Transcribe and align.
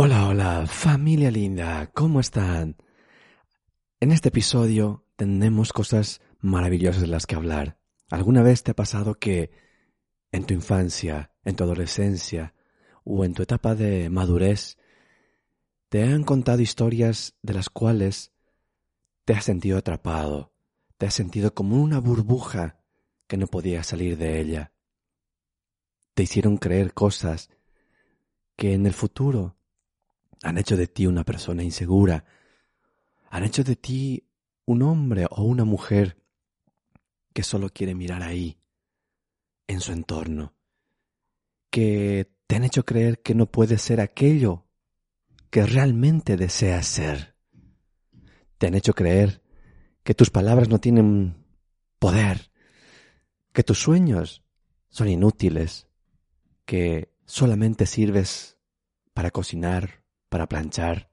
Hola, 0.00 0.28
hola, 0.28 0.64
familia 0.68 1.28
linda, 1.28 1.90
¿cómo 1.92 2.20
están? 2.20 2.76
En 3.98 4.12
este 4.12 4.28
episodio 4.28 5.04
tenemos 5.16 5.72
cosas 5.72 6.20
maravillosas 6.38 7.00
de 7.00 7.08
las 7.08 7.26
que 7.26 7.34
hablar. 7.34 7.80
¿Alguna 8.08 8.44
vez 8.44 8.62
te 8.62 8.70
ha 8.70 8.76
pasado 8.76 9.16
que 9.16 9.50
en 10.30 10.44
tu 10.44 10.54
infancia, 10.54 11.32
en 11.42 11.56
tu 11.56 11.64
adolescencia 11.64 12.54
o 13.02 13.24
en 13.24 13.34
tu 13.34 13.42
etapa 13.42 13.74
de 13.74 14.08
madurez 14.08 14.78
te 15.88 16.04
han 16.04 16.22
contado 16.22 16.62
historias 16.62 17.34
de 17.42 17.54
las 17.54 17.68
cuales 17.68 18.32
te 19.24 19.32
has 19.32 19.44
sentido 19.44 19.78
atrapado, 19.78 20.52
te 20.96 21.06
has 21.06 21.14
sentido 21.14 21.54
como 21.54 21.74
una 21.82 21.98
burbuja 21.98 22.84
que 23.26 23.36
no 23.36 23.48
podías 23.48 23.88
salir 23.88 24.16
de 24.16 24.38
ella? 24.38 24.72
Te 26.14 26.22
hicieron 26.22 26.56
creer 26.56 26.94
cosas 26.94 27.50
que 28.54 28.74
en 28.74 28.86
el 28.86 28.92
futuro 28.92 29.57
han 30.42 30.58
hecho 30.58 30.76
de 30.76 30.86
ti 30.86 31.06
una 31.06 31.24
persona 31.24 31.62
insegura. 31.62 32.24
Han 33.30 33.44
hecho 33.44 33.64
de 33.64 33.76
ti 33.76 34.28
un 34.64 34.82
hombre 34.82 35.26
o 35.30 35.42
una 35.42 35.64
mujer 35.64 36.22
que 37.32 37.42
solo 37.42 37.70
quiere 37.70 37.94
mirar 37.94 38.22
ahí, 38.22 38.58
en 39.66 39.80
su 39.80 39.92
entorno. 39.92 40.54
Que 41.70 42.30
te 42.46 42.56
han 42.56 42.64
hecho 42.64 42.84
creer 42.84 43.20
que 43.20 43.34
no 43.34 43.46
puedes 43.46 43.82
ser 43.82 44.00
aquello 44.00 44.66
que 45.50 45.64
realmente 45.64 46.36
deseas 46.36 46.86
ser. 46.86 47.34
Te 48.58 48.66
han 48.66 48.74
hecho 48.74 48.94
creer 48.94 49.42
que 50.02 50.14
tus 50.14 50.30
palabras 50.30 50.68
no 50.68 50.78
tienen 50.78 51.44
poder, 51.98 52.50
que 53.52 53.62
tus 53.62 53.78
sueños 53.78 54.42
son 54.88 55.08
inútiles, 55.08 55.86
que 56.64 57.12
solamente 57.24 57.86
sirves 57.86 58.58
para 59.12 59.30
cocinar 59.30 60.02
para 60.28 60.46
planchar, 60.48 61.10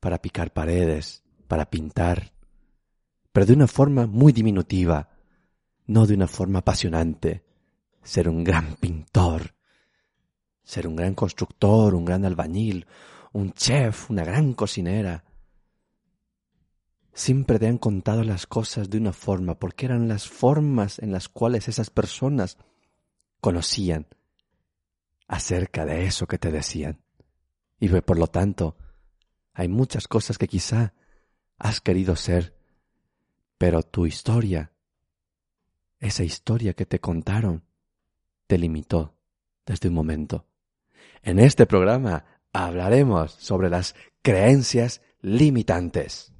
para 0.00 0.20
picar 0.22 0.52
paredes, 0.52 1.22
para 1.48 1.70
pintar, 1.70 2.32
pero 3.32 3.46
de 3.46 3.52
una 3.52 3.66
forma 3.66 4.06
muy 4.06 4.32
diminutiva, 4.32 5.08
no 5.86 6.06
de 6.06 6.14
una 6.14 6.26
forma 6.26 6.60
apasionante. 6.60 7.44
Ser 8.02 8.28
un 8.28 8.44
gran 8.44 8.76
pintor, 8.76 9.54
ser 10.62 10.86
un 10.86 10.96
gran 10.96 11.14
constructor, 11.14 11.94
un 11.94 12.04
gran 12.04 12.24
albañil, 12.24 12.86
un 13.32 13.52
chef, 13.52 14.10
una 14.10 14.24
gran 14.24 14.54
cocinera. 14.54 15.24
Siempre 17.12 17.58
te 17.58 17.66
han 17.66 17.78
contado 17.78 18.24
las 18.24 18.46
cosas 18.46 18.88
de 18.88 18.98
una 18.98 19.12
forma, 19.12 19.58
porque 19.58 19.86
eran 19.86 20.08
las 20.08 20.28
formas 20.28 20.98
en 20.98 21.12
las 21.12 21.28
cuales 21.28 21.68
esas 21.68 21.90
personas 21.90 22.56
conocían 23.40 24.06
acerca 25.28 25.84
de 25.84 26.06
eso 26.06 26.26
que 26.26 26.38
te 26.38 26.50
decían. 26.50 27.00
Y 27.80 27.88
por 27.88 28.18
lo 28.18 28.26
tanto, 28.26 28.76
hay 29.54 29.68
muchas 29.68 30.06
cosas 30.06 30.36
que 30.38 30.46
quizá 30.46 30.92
has 31.58 31.80
querido 31.80 32.14
ser, 32.14 32.54
pero 33.58 33.82
tu 33.82 34.06
historia, 34.06 34.72
esa 35.98 36.22
historia 36.22 36.74
que 36.74 36.86
te 36.86 37.00
contaron, 37.00 37.64
te 38.46 38.58
limitó 38.58 39.16
desde 39.64 39.88
un 39.88 39.94
momento. 39.94 40.46
En 41.22 41.38
este 41.38 41.66
programa 41.66 42.24
hablaremos 42.52 43.32
sobre 43.32 43.70
las 43.70 43.94
creencias 44.22 45.02
limitantes. 45.22 46.32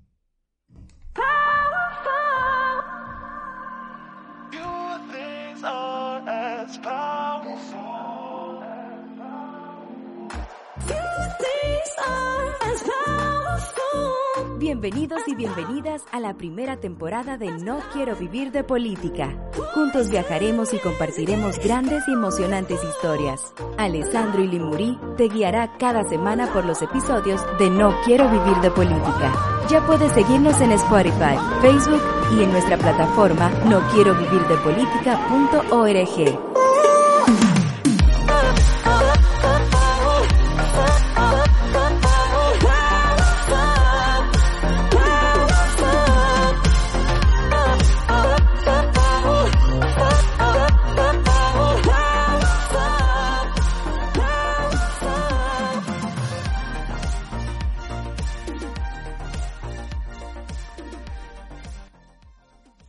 Bienvenidos 14.58 15.20
y 15.26 15.34
bienvenidas 15.34 16.02
a 16.12 16.20
la 16.20 16.34
primera 16.34 16.76
temporada 16.76 17.36
de 17.36 17.50
No 17.50 17.80
Quiero 17.92 18.14
Vivir 18.14 18.52
de 18.52 18.62
Política. 18.62 19.34
Juntos 19.74 20.08
viajaremos 20.10 20.72
y 20.72 20.78
compartiremos 20.78 21.58
grandes 21.58 22.02
y 22.06 22.12
emocionantes 22.12 22.78
historias. 22.84 23.52
Alessandro 23.78 24.42
y 24.42 24.48
Limuri 24.48 24.98
te 25.16 25.28
guiará 25.28 25.76
cada 25.78 26.08
semana 26.08 26.52
por 26.52 26.64
los 26.64 26.80
episodios 26.82 27.40
de 27.58 27.68
No 27.68 27.94
Quiero 28.04 28.28
Vivir 28.30 28.56
de 28.62 28.70
Política. 28.70 29.32
Ya 29.68 29.84
puedes 29.86 30.12
seguirnos 30.12 30.60
en 30.60 30.72
Spotify, 30.72 31.36
Facebook 31.60 32.02
y 32.32 32.42
en 32.42 32.52
nuestra 32.52 32.78
plataforma 32.78 33.50
no 33.66 33.80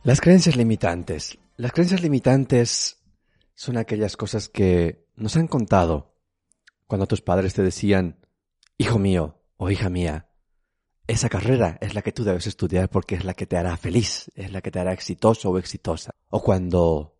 Las 0.04 0.20
creencias 0.20 0.56
limitantes. 0.56 1.38
Las 1.56 1.70
creencias 1.70 2.02
limitantes 2.02 3.00
son 3.54 3.76
aquellas 3.76 4.16
cosas 4.16 4.48
que 4.48 5.06
nos 5.14 5.36
han 5.36 5.46
contado 5.46 6.16
cuando 6.88 7.06
tus 7.06 7.20
padres 7.20 7.54
te 7.54 7.62
decían, 7.62 8.18
hijo 8.78 8.98
mío 8.98 9.44
o 9.58 9.70
hija 9.70 9.90
mía, 9.90 10.28
esa 11.06 11.28
carrera 11.28 11.78
es 11.80 11.94
la 11.94 12.02
que 12.02 12.10
tú 12.10 12.24
debes 12.24 12.48
estudiar 12.48 12.90
porque 12.90 13.14
es 13.14 13.24
la 13.24 13.34
que 13.34 13.46
te 13.46 13.56
hará 13.56 13.76
feliz, 13.76 14.28
es 14.34 14.50
la 14.50 14.60
que 14.60 14.72
te 14.72 14.80
hará 14.80 14.92
exitoso 14.92 15.50
o 15.50 15.58
exitosa. 15.58 16.10
O 16.30 16.42
cuando 16.42 17.16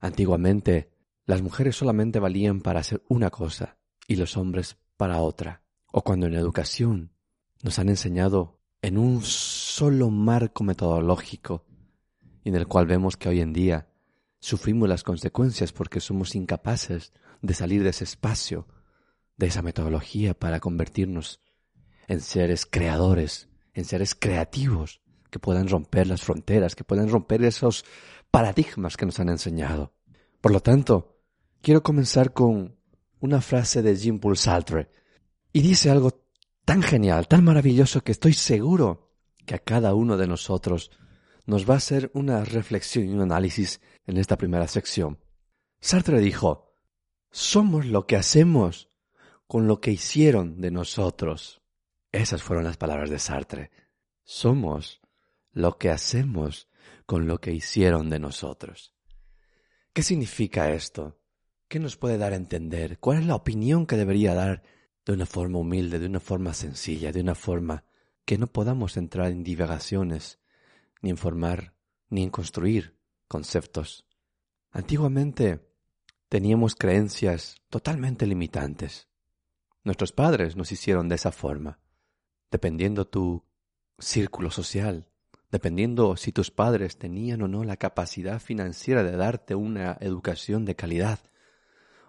antiguamente 0.00 0.90
las 1.26 1.42
mujeres 1.42 1.76
solamente 1.76 2.18
valían 2.18 2.62
para 2.62 2.80
hacer 2.80 3.02
una 3.08 3.28
cosa 3.28 3.76
y 4.08 4.16
los 4.16 4.38
hombres 4.38 4.78
para 4.96 5.20
otra. 5.20 5.64
O 5.92 6.00
cuando 6.00 6.28
en 6.28 6.34
educación 6.34 7.12
nos 7.62 7.78
han 7.78 7.90
enseñado 7.90 8.58
en 8.80 8.96
un 8.96 9.20
solo 9.20 10.08
marco 10.08 10.64
metodológico 10.64 11.66
y 12.44 12.48
en 12.48 12.56
el 12.56 12.66
cual 12.66 12.86
vemos 12.86 13.16
que 13.16 13.28
hoy 13.28 13.40
en 13.40 13.52
día 13.52 13.88
sufrimos 14.40 14.88
las 14.88 15.02
consecuencias 15.02 15.72
porque 15.72 16.00
somos 16.00 16.34
incapaces 16.34 17.12
de 17.40 17.54
salir 17.54 17.82
de 17.82 17.90
ese 17.90 18.04
espacio, 18.04 18.66
de 19.36 19.46
esa 19.46 19.62
metodología 19.62 20.34
para 20.34 20.60
convertirnos 20.60 21.40
en 22.08 22.20
seres 22.20 22.66
creadores, 22.66 23.48
en 23.74 23.84
seres 23.84 24.14
creativos 24.14 25.00
que 25.30 25.38
puedan 25.38 25.68
romper 25.68 26.06
las 26.06 26.22
fronteras, 26.22 26.74
que 26.74 26.84
puedan 26.84 27.08
romper 27.08 27.42
esos 27.44 27.84
paradigmas 28.30 28.96
que 28.96 29.06
nos 29.06 29.18
han 29.20 29.28
enseñado. 29.28 29.94
Por 30.40 30.52
lo 30.52 30.60
tanto, 30.60 31.20
quiero 31.62 31.82
comenzar 31.82 32.32
con 32.32 32.76
una 33.20 33.40
frase 33.40 33.82
de 33.82 33.96
Jean-Paul 33.96 34.36
Sartre 34.36 34.90
y 35.52 35.62
dice 35.62 35.90
algo 35.90 36.22
tan 36.64 36.82
genial, 36.82 37.28
tan 37.28 37.44
maravilloso 37.44 38.02
que 38.02 38.12
estoy 38.12 38.32
seguro 38.34 39.12
que 39.46 39.54
a 39.54 39.58
cada 39.58 39.94
uno 39.94 40.16
de 40.16 40.26
nosotros 40.26 40.90
nos 41.46 41.68
va 41.68 41.74
a 41.74 41.78
hacer 41.78 42.10
una 42.14 42.44
reflexión 42.44 43.06
y 43.06 43.12
un 43.12 43.20
análisis 43.20 43.80
en 44.06 44.16
esta 44.16 44.36
primera 44.36 44.68
sección. 44.68 45.18
Sartre 45.80 46.20
dijo, 46.20 46.76
somos 47.30 47.86
lo 47.86 48.06
que 48.06 48.16
hacemos 48.16 48.90
con 49.46 49.66
lo 49.66 49.80
que 49.80 49.90
hicieron 49.90 50.60
de 50.60 50.70
nosotros. 50.70 51.62
Esas 52.12 52.42
fueron 52.42 52.64
las 52.64 52.76
palabras 52.76 53.10
de 53.10 53.18
Sartre. 53.18 53.70
Somos 54.22 55.00
lo 55.50 55.78
que 55.78 55.90
hacemos 55.90 56.68
con 57.06 57.26
lo 57.26 57.40
que 57.40 57.52
hicieron 57.52 58.10
de 58.10 58.18
nosotros. 58.18 58.94
¿Qué 59.92 60.02
significa 60.02 60.72
esto? 60.72 61.20
¿Qué 61.68 61.78
nos 61.80 61.96
puede 61.96 62.18
dar 62.18 62.32
a 62.32 62.36
entender? 62.36 62.98
¿Cuál 62.98 63.18
es 63.18 63.26
la 63.26 63.34
opinión 63.34 63.86
que 63.86 63.96
debería 63.96 64.34
dar 64.34 64.62
de 65.04 65.12
una 65.12 65.26
forma 65.26 65.58
humilde, 65.58 65.98
de 65.98 66.06
una 66.06 66.20
forma 66.20 66.54
sencilla, 66.54 67.12
de 67.12 67.20
una 67.20 67.34
forma 67.34 67.84
que 68.24 68.38
no 68.38 68.46
podamos 68.46 68.96
entrar 68.96 69.30
en 69.30 69.42
divagaciones 69.42 70.41
ni 71.02 71.10
en 71.10 71.18
formar, 71.18 71.74
ni 72.08 72.22
en 72.22 72.30
construir 72.30 72.96
conceptos. 73.28 74.06
Antiguamente 74.70 75.60
teníamos 76.28 76.74
creencias 76.74 77.56
totalmente 77.68 78.26
limitantes. 78.26 79.08
Nuestros 79.84 80.12
padres 80.12 80.56
nos 80.56 80.72
hicieron 80.72 81.08
de 81.08 81.16
esa 81.16 81.32
forma, 81.32 81.80
dependiendo 82.50 83.06
tu 83.06 83.44
círculo 83.98 84.50
social, 84.50 85.08
dependiendo 85.50 86.16
si 86.16 86.32
tus 86.32 86.50
padres 86.50 86.96
tenían 86.96 87.42
o 87.42 87.48
no 87.48 87.64
la 87.64 87.76
capacidad 87.76 88.40
financiera 88.40 89.02
de 89.02 89.16
darte 89.16 89.54
una 89.54 89.98
educación 90.00 90.64
de 90.64 90.76
calidad 90.76 91.18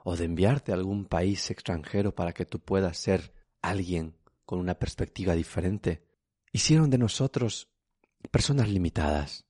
o 0.05 0.15
de 0.15 0.25
enviarte 0.25 0.71
a 0.71 0.75
algún 0.75 1.05
país 1.05 1.49
extranjero 1.51 2.15
para 2.15 2.33
que 2.33 2.45
tú 2.45 2.59
puedas 2.59 2.97
ser 2.97 3.33
alguien 3.61 4.15
con 4.45 4.59
una 4.59 4.75
perspectiva 4.75 5.33
diferente. 5.33 6.05
Hicieron 6.51 6.89
de 6.89 6.97
nosotros 6.97 7.72
personas 8.31 8.69
limitadas, 8.69 9.45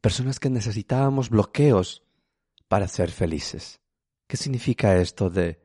personas 0.00 0.40
que 0.40 0.50
necesitábamos 0.50 1.30
bloqueos 1.30 2.02
para 2.68 2.88
ser 2.88 3.10
felices. 3.10 3.80
¿Qué 4.26 4.36
significa 4.36 4.96
esto 4.96 5.30
de 5.30 5.60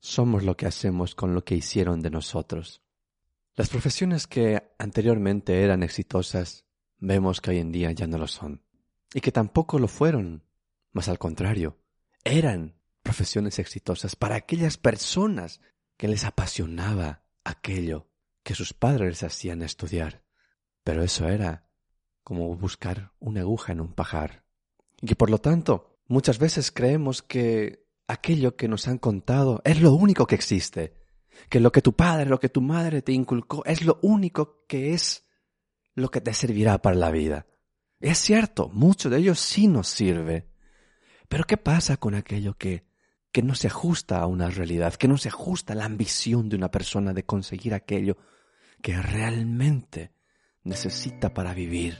somos 0.00 0.44
lo 0.44 0.56
que 0.56 0.66
hacemos 0.66 1.14
con 1.14 1.34
lo 1.34 1.44
que 1.44 1.54
hicieron 1.54 2.00
de 2.00 2.10
nosotros. 2.10 2.82
Las 3.54 3.68
profesiones 3.68 4.26
que 4.26 4.62
anteriormente 4.78 5.62
eran 5.62 5.82
exitosas, 5.82 6.64
vemos 6.98 7.40
que 7.40 7.50
hoy 7.50 7.58
en 7.58 7.72
día 7.72 7.90
ya 7.92 8.06
no 8.06 8.18
lo 8.18 8.28
son. 8.28 8.62
Y 9.12 9.20
que 9.20 9.32
tampoco 9.32 9.78
lo 9.78 9.88
fueron, 9.88 10.44
más 10.92 11.08
al 11.08 11.18
contrario, 11.18 11.78
eran 12.24 12.76
profesiones 13.02 13.58
exitosas 13.58 14.16
para 14.16 14.36
aquellas 14.36 14.76
personas 14.76 15.60
que 15.96 16.08
les 16.08 16.24
apasionaba 16.24 17.22
aquello 17.42 18.06
que 18.42 18.54
sus 18.54 18.72
padres 18.74 19.08
les 19.08 19.22
hacían 19.22 19.62
estudiar. 19.62 20.22
Pero 20.88 21.04
eso 21.04 21.28
era 21.28 21.68
como 22.24 22.56
buscar 22.56 23.12
una 23.18 23.42
aguja 23.42 23.72
en 23.72 23.82
un 23.82 23.92
pajar. 23.92 24.46
Y 25.02 25.16
por 25.16 25.28
lo 25.28 25.36
tanto 25.36 26.00
muchas 26.06 26.38
veces 26.38 26.72
creemos 26.72 27.20
que 27.20 27.86
aquello 28.06 28.56
que 28.56 28.68
nos 28.68 28.88
han 28.88 28.96
contado 28.96 29.60
es 29.66 29.82
lo 29.82 29.92
único 29.92 30.26
que 30.26 30.34
existe, 30.34 30.94
que 31.50 31.60
lo 31.60 31.72
que 31.72 31.82
tu 31.82 31.92
padre, 31.92 32.24
lo 32.24 32.40
que 32.40 32.48
tu 32.48 32.62
madre 32.62 33.02
te 33.02 33.12
inculcó 33.12 33.62
es 33.66 33.82
lo 33.84 33.98
único 34.00 34.64
que 34.66 34.94
es 34.94 35.26
lo 35.94 36.10
que 36.10 36.22
te 36.22 36.32
servirá 36.32 36.80
para 36.80 36.96
la 36.96 37.10
vida. 37.10 37.46
Es 38.00 38.16
cierto, 38.16 38.70
mucho 38.70 39.10
de 39.10 39.18
ello 39.18 39.34
sí 39.34 39.68
nos 39.68 39.88
sirve. 39.88 40.48
Pero 41.28 41.44
¿qué 41.44 41.58
pasa 41.58 41.98
con 41.98 42.14
aquello 42.14 42.54
que, 42.54 42.86
que 43.30 43.42
no 43.42 43.54
se 43.54 43.66
ajusta 43.66 44.20
a 44.20 44.26
una 44.26 44.48
realidad, 44.48 44.94
que 44.94 45.06
no 45.06 45.18
se 45.18 45.28
ajusta 45.28 45.74
a 45.74 45.76
la 45.76 45.84
ambición 45.84 46.48
de 46.48 46.56
una 46.56 46.70
persona 46.70 47.12
de 47.12 47.26
conseguir 47.26 47.74
aquello 47.74 48.16
que 48.80 48.96
realmente 48.96 50.16
necesita 50.68 51.32
para 51.32 51.54
vivir? 51.54 51.98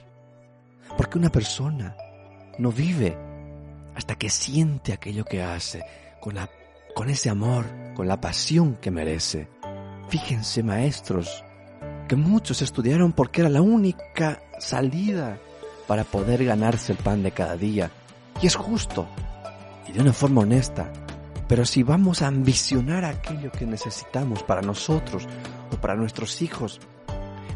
Porque 0.97 1.17
una 1.17 1.29
persona 1.29 1.95
no 2.57 2.71
vive 2.71 3.17
hasta 3.95 4.15
que 4.15 4.29
siente 4.29 4.93
aquello 4.93 5.25
que 5.25 5.43
hace, 5.43 5.83
con, 6.21 6.35
la, 6.35 6.49
con 6.95 7.09
ese 7.09 7.29
amor, 7.29 7.65
con 7.95 8.07
la 8.07 8.21
pasión 8.21 8.75
que 8.75 8.91
merece. 8.91 9.49
Fíjense, 10.07 10.63
maestros, 10.63 11.43
que 12.07 12.15
muchos 12.15 12.61
estudiaron 12.61 13.11
porque 13.11 13.41
era 13.41 13.49
la 13.49 13.61
única 13.61 14.41
salida 14.59 15.37
para 15.87 16.03
poder 16.03 16.45
ganarse 16.45 16.91
el 16.91 16.97
pan 16.97 17.23
de 17.23 17.31
cada 17.31 17.57
día. 17.57 17.91
Y 18.41 18.47
es 18.47 18.55
justo, 18.55 19.07
y 19.87 19.91
de 19.91 20.01
una 20.01 20.13
forma 20.13 20.41
honesta. 20.41 20.91
Pero 21.47 21.65
si 21.65 21.83
vamos 21.83 22.21
a 22.21 22.27
ambicionar 22.27 23.03
aquello 23.05 23.51
que 23.51 23.65
necesitamos 23.65 24.43
para 24.43 24.61
nosotros 24.61 25.27
o 25.71 25.75
para 25.77 25.95
nuestros 25.95 26.41
hijos, 26.41 26.79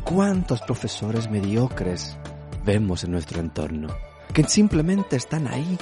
¿cuántos 0.03 0.61
profesores 0.61 1.29
mediocres 1.29 2.17
vemos 2.65 3.03
en 3.03 3.11
nuestro 3.11 3.39
entorno? 3.39 3.87
Que 4.33 4.43
simplemente 4.43 5.15
están 5.15 5.47
ahí 5.47 5.77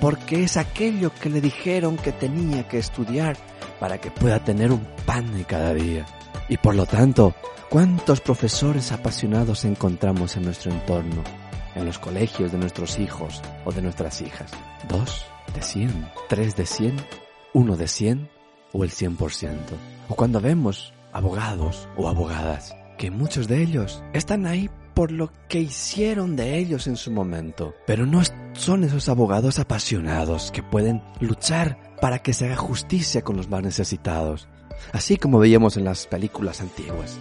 porque 0.00 0.44
es 0.44 0.56
aquello 0.56 1.10
que 1.20 1.30
le 1.30 1.40
dijeron 1.40 1.96
que 1.96 2.12
tenía 2.12 2.68
que 2.68 2.78
estudiar 2.78 3.36
para 3.80 3.98
que 3.98 4.10
pueda 4.10 4.38
tener 4.44 4.72
un 4.72 4.86
pan 5.04 5.32
de 5.34 5.44
cada 5.44 5.74
día. 5.74 6.06
Y 6.48 6.56
por 6.56 6.74
lo 6.74 6.86
tanto, 6.86 7.34
¿cuántos 7.70 8.20
profesores 8.20 8.92
apasionados 8.92 9.64
encontramos 9.64 10.36
en 10.36 10.44
nuestro 10.44 10.70
entorno? 10.70 11.22
En 11.74 11.84
los 11.84 11.98
colegios 11.98 12.52
de 12.52 12.58
nuestros 12.58 12.98
hijos 12.98 13.42
o 13.64 13.72
de 13.72 13.82
nuestras 13.82 14.20
hijas. 14.22 14.50
¿Dos 14.88 15.26
de 15.54 15.62
cien? 15.62 16.08
¿Tres 16.28 16.56
de 16.56 16.66
cien? 16.66 16.96
¿Uno 17.52 17.76
de 17.76 17.88
cien? 17.88 18.28
¿O 18.72 18.84
el 18.84 18.90
cien 18.90 19.16
por 19.16 19.32
ciento? 19.32 19.74
O 20.08 20.14
cuando 20.14 20.40
vemos 20.40 20.92
abogados 21.12 21.88
o 21.96 22.08
abogadas, 22.08 22.74
que 22.96 23.10
muchos 23.10 23.48
de 23.48 23.62
ellos 23.62 24.02
están 24.12 24.46
ahí 24.46 24.70
por 24.94 25.12
lo 25.12 25.30
que 25.48 25.60
hicieron 25.60 26.36
de 26.36 26.56
ellos 26.56 26.86
en 26.86 26.96
su 26.96 27.10
momento, 27.10 27.74
pero 27.86 28.06
no 28.06 28.22
son 28.54 28.82
esos 28.82 29.10
abogados 29.10 29.58
apasionados 29.58 30.50
que 30.50 30.62
pueden 30.62 31.02
luchar 31.20 31.78
para 32.00 32.20
que 32.20 32.32
se 32.32 32.46
haga 32.46 32.56
justicia 32.56 33.22
con 33.22 33.36
los 33.36 33.50
más 33.50 33.62
necesitados, 33.62 34.48
así 34.92 35.18
como 35.18 35.38
veíamos 35.38 35.76
en 35.76 35.84
las 35.84 36.06
películas 36.06 36.62
antiguas, 36.62 37.18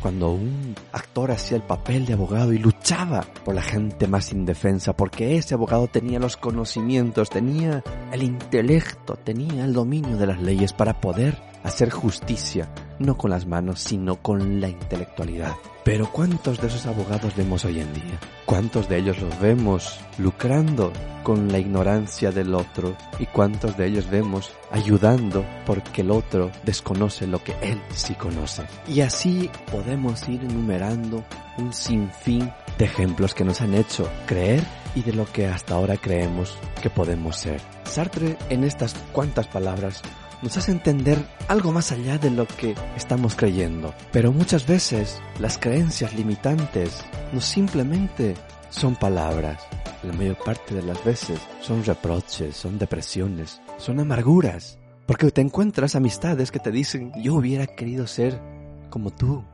cuando 0.00 0.30
un 0.30 0.74
actor 0.92 1.30
hacía 1.30 1.58
el 1.58 1.62
papel 1.62 2.06
de 2.06 2.14
abogado 2.14 2.54
y 2.54 2.58
luchaba 2.58 3.26
por 3.44 3.54
la 3.54 3.62
gente 3.62 4.06
más 4.06 4.32
indefensa, 4.32 4.96
porque 4.96 5.36
ese 5.36 5.52
abogado 5.52 5.88
tenía 5.88 6.18
los 6.18 6.38
conocimientos, 6.38 7.28
tenía 7.28 7.84
el 8.12 8.22
intelecto, 8.22 9.16
tenía 9.16 9.66
el 9.66 9.74
dominio 9.74 10.16
de 10.16 10.26
las 10.26 10.40
leyes 10.40 10.72
para 10.72 11.02
poder 11.02 11.49
hacer 11.62 11.90
justicia, 11.90 12.68
no 12.98 13.16
con 13.16 13.30
las 13.30 13.46
manos, 13.46 13.80
sino 13.80 14.16
con 14.16 14.60
la 14.60 14.68
intelectualidad. 14.68 15.54
Pero 15.84 16.10
¿cuántos 16.12 16.60
de 16.60 16.68
esos 16.68 16.86
abogados 16.86 17.34
vemos 17.36 17.64
hoy 17.64 17.80
en 17.80 17.92
día? 17.94 18.18
¿Cuántos 18.44 18.88
de 18.88 18.98
ellos 18.98 19.20
los 19.20 19.40
vemos 19.40 19.98
lucrando 20.18 20.92
con 21.22 21.50
la 21.50 21.58
ignorancia 21.58 22.30
del 22.32 22.54
otro? 22.54 22.96
¿Y 23.18 23.26
cuántos 23.26 23.76
de 23.76 23.86
ellos 23.86 24.10
vemos 24.10 24.52
ayudando 24.70 25.44
porque 25.64 26.02
el 26.02 26.10
otro 26.10 26.50
desconoce 26.64 27.26
lo 27.26 27.42
que 27.42 27.54
él 27.62 27.80
sí 27.94 28.14
conoce? 28.14 28.64
Y 28.86 29.00
así 29.00 29.50
podemos 29.70 30.28
ir 30.28 30.42
enumerando 30.44 31.24
un 31.56 31.72
sinfín 31.72 32.50
de 32.78 32.84
ejemplos 32.84 33.34
que 33.34 33.44
nos 33.44 33.60
han 33.60 33.74
hecho 33.74 34.08
creer 34.26 34.62
y 34.94 35.02
de 35.02 35.12
lo 35.12 35.24
que 35.26 35.46
hasta 35.46 35.74
ahora 35.74 35.96
creemos 35.96 36.56
que 36.82 36.90
podemos 36.90 37.36
ser. 37.36 37.60
Sartre 37.84 38.36
en 38.50 38.64
estas 38.64 38.94
cuantas 39.12 39.46
palabras 39.46 40.02
nos 40.42 40.56
hace 40.56 40.72
entender 40.72 41.18
algo 41.48 41.72
más 41.72 41.92
allá 41.92 42.18
de 42.18 42.30
lo 42.30 42.46
que 42.46 42.74
estamos 42.96 43.34
creyendo. 43.34 43.94
Pero 44.12 44.32
muchas 44.32 44.66
veces 44.66 45.20
las 45.38 45.58
creencias 45.58 46.14
limitantes 46.14 47.04
no 47.32 47.40
simplemente 47.40 48.34
son 48.70 48.96
palabras. 48.96 49.62
La 50.02 50.12
mayor 50.12 50.38
parte 50.38 50.74
de 50.74 50.82
las 50.82 51.02
veces 51.04 51.38
son 51.60 51.84
reproches, 51.84 52.56
son 52.56 52.78
depresiones, 52.78 53.60
son 53.78 54.00
amarguras. 54.00 54.78
Porque 55.06 55.30
te 55.30 55.40
encuentras 55.40 55.94
amistades 55.94 56.50
que 56.50 56.60
te 56.60 56.70
dicen, 56.70 57.12
yo 57.20 57.34
hubiera 57.34 57.66
querido 57.66 58.06
ser 58.06 58.40
como 58.88 59.10
tú. 59.10 59.44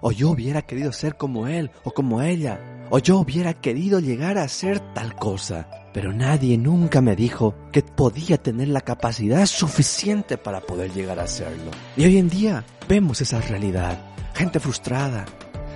O 0.00 0.10
yo 0.12 0.30
hubiera 0.30 0.62
querido 0.62 0.92
ser 0.92 1.16
como 1.16 1.46
él 1.46 1.70
o 1.84 1.90
como 1.90 2.22
ella. 2.22 2.60
O 2.90 2.98
yo 2.98 3.18
hubiera 3.18 3.54
querido 3.54 4.00
llegar 4.00 4.38
a 4.38 4.48
ser 4.48 4.80
tal 4.94 5.14
cosa 5.14 5.68
pero 5.96 6.12
nadie 6.12 6.58
nunca 6.58 7.00
me 7.00 7.16
dijo 7.16 7.54
que 7.72 7.80
podía 7.80 8.36
tener 8.36 8.68
la 8.68 8.82
capacidad 8.82 9.46
suficiente 9.46 10.36
para 10.36 10.60
poder 10.60 10.92
llegar 10.92 11.18
a 11.18 11.22
hacerlo. 11.22 11.70
Y 11.96 12.04
hoy 12.04 12.18
en 12.18 12.28
día 12.28 12.66
vemos 12.86 13.22
esa 13.22 13.40
realidad. 13.40 13.98
Gente 14.34 14.60
frustrada, 14.60 15.24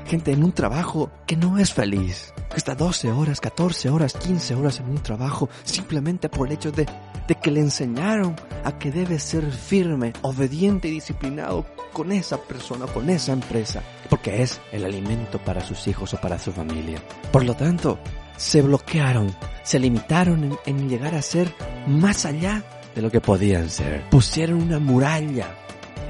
gente 0.05 0.33
en 0.33 0.45
un 0.45 0.53
trabajo 0.53 1.11
que 1.27 1.37
no 1.39 1.57
es 1.57 1.73
feliz, 1.73 2.35
que 2.51 2.59
está 2.59 2.75
12 2.75 3.11
horas, 3.11 3.41
14 3.41 3.89
horas, 3.89 4.13
15 4.13 4.57
horas 4.57 4.81
en 4.81 4.91
un 4.91 4.99
trabajo 4.99 5.49
simplemente 5.65 6.29
por 6.29 6.49
el 6.49 6.53
hecho 6.53 6.71
de, 6.71 6.87
de 7.27 7.35
que 7.37 7.51
le 7.51 7.61
enseñaron 7.61 8.37
a 8.63 8.77
que 8.79 8.93
debe 8.93 9.19
ser 9.19 9.51
firme, 9.51 10.13
obediente 10.21 10.89
y 10.89 10.91
disciplinado 10.91 11.65
con 11.95 12.13
esa 12.13 12.37
persona, 12.37 12.85
con 12.85 13.09
esa 13.09 13.33
empresa, 13.33 13.83
porque 14.11 14.43
es 14.43 14.61
el 14.71 14.85
alimento 14.85 15.39
para 15.39 15.65
sus 15.65 15.89
hijos 15.89 16.13
o 16.13 16.21
para 16.21 16.39
su 16.39 16.53
familia. 16.53 17.03
Por 17.33 17.47
lo 17.47 17.57
tanto, 17.57 17.99
se 18.37 18.63
bloquearon, 18.63 19.35
se 19.71 19.79
limitaron 19.79 20.59
en, 20.67 20.89
llegar 20.89 21.15
a 21.15 21.23
ser 21.23 21.55
más 21.87 22.27
allá 22.27 22.65
de 22.93 23.03
lo 23.03 23.09
que 23.09 23.21
podían 23.21 23.71
ser. 23.71 24.03
Pusieron 24.11 24.63
una 24.63 24.81
muralla 24.81 25.47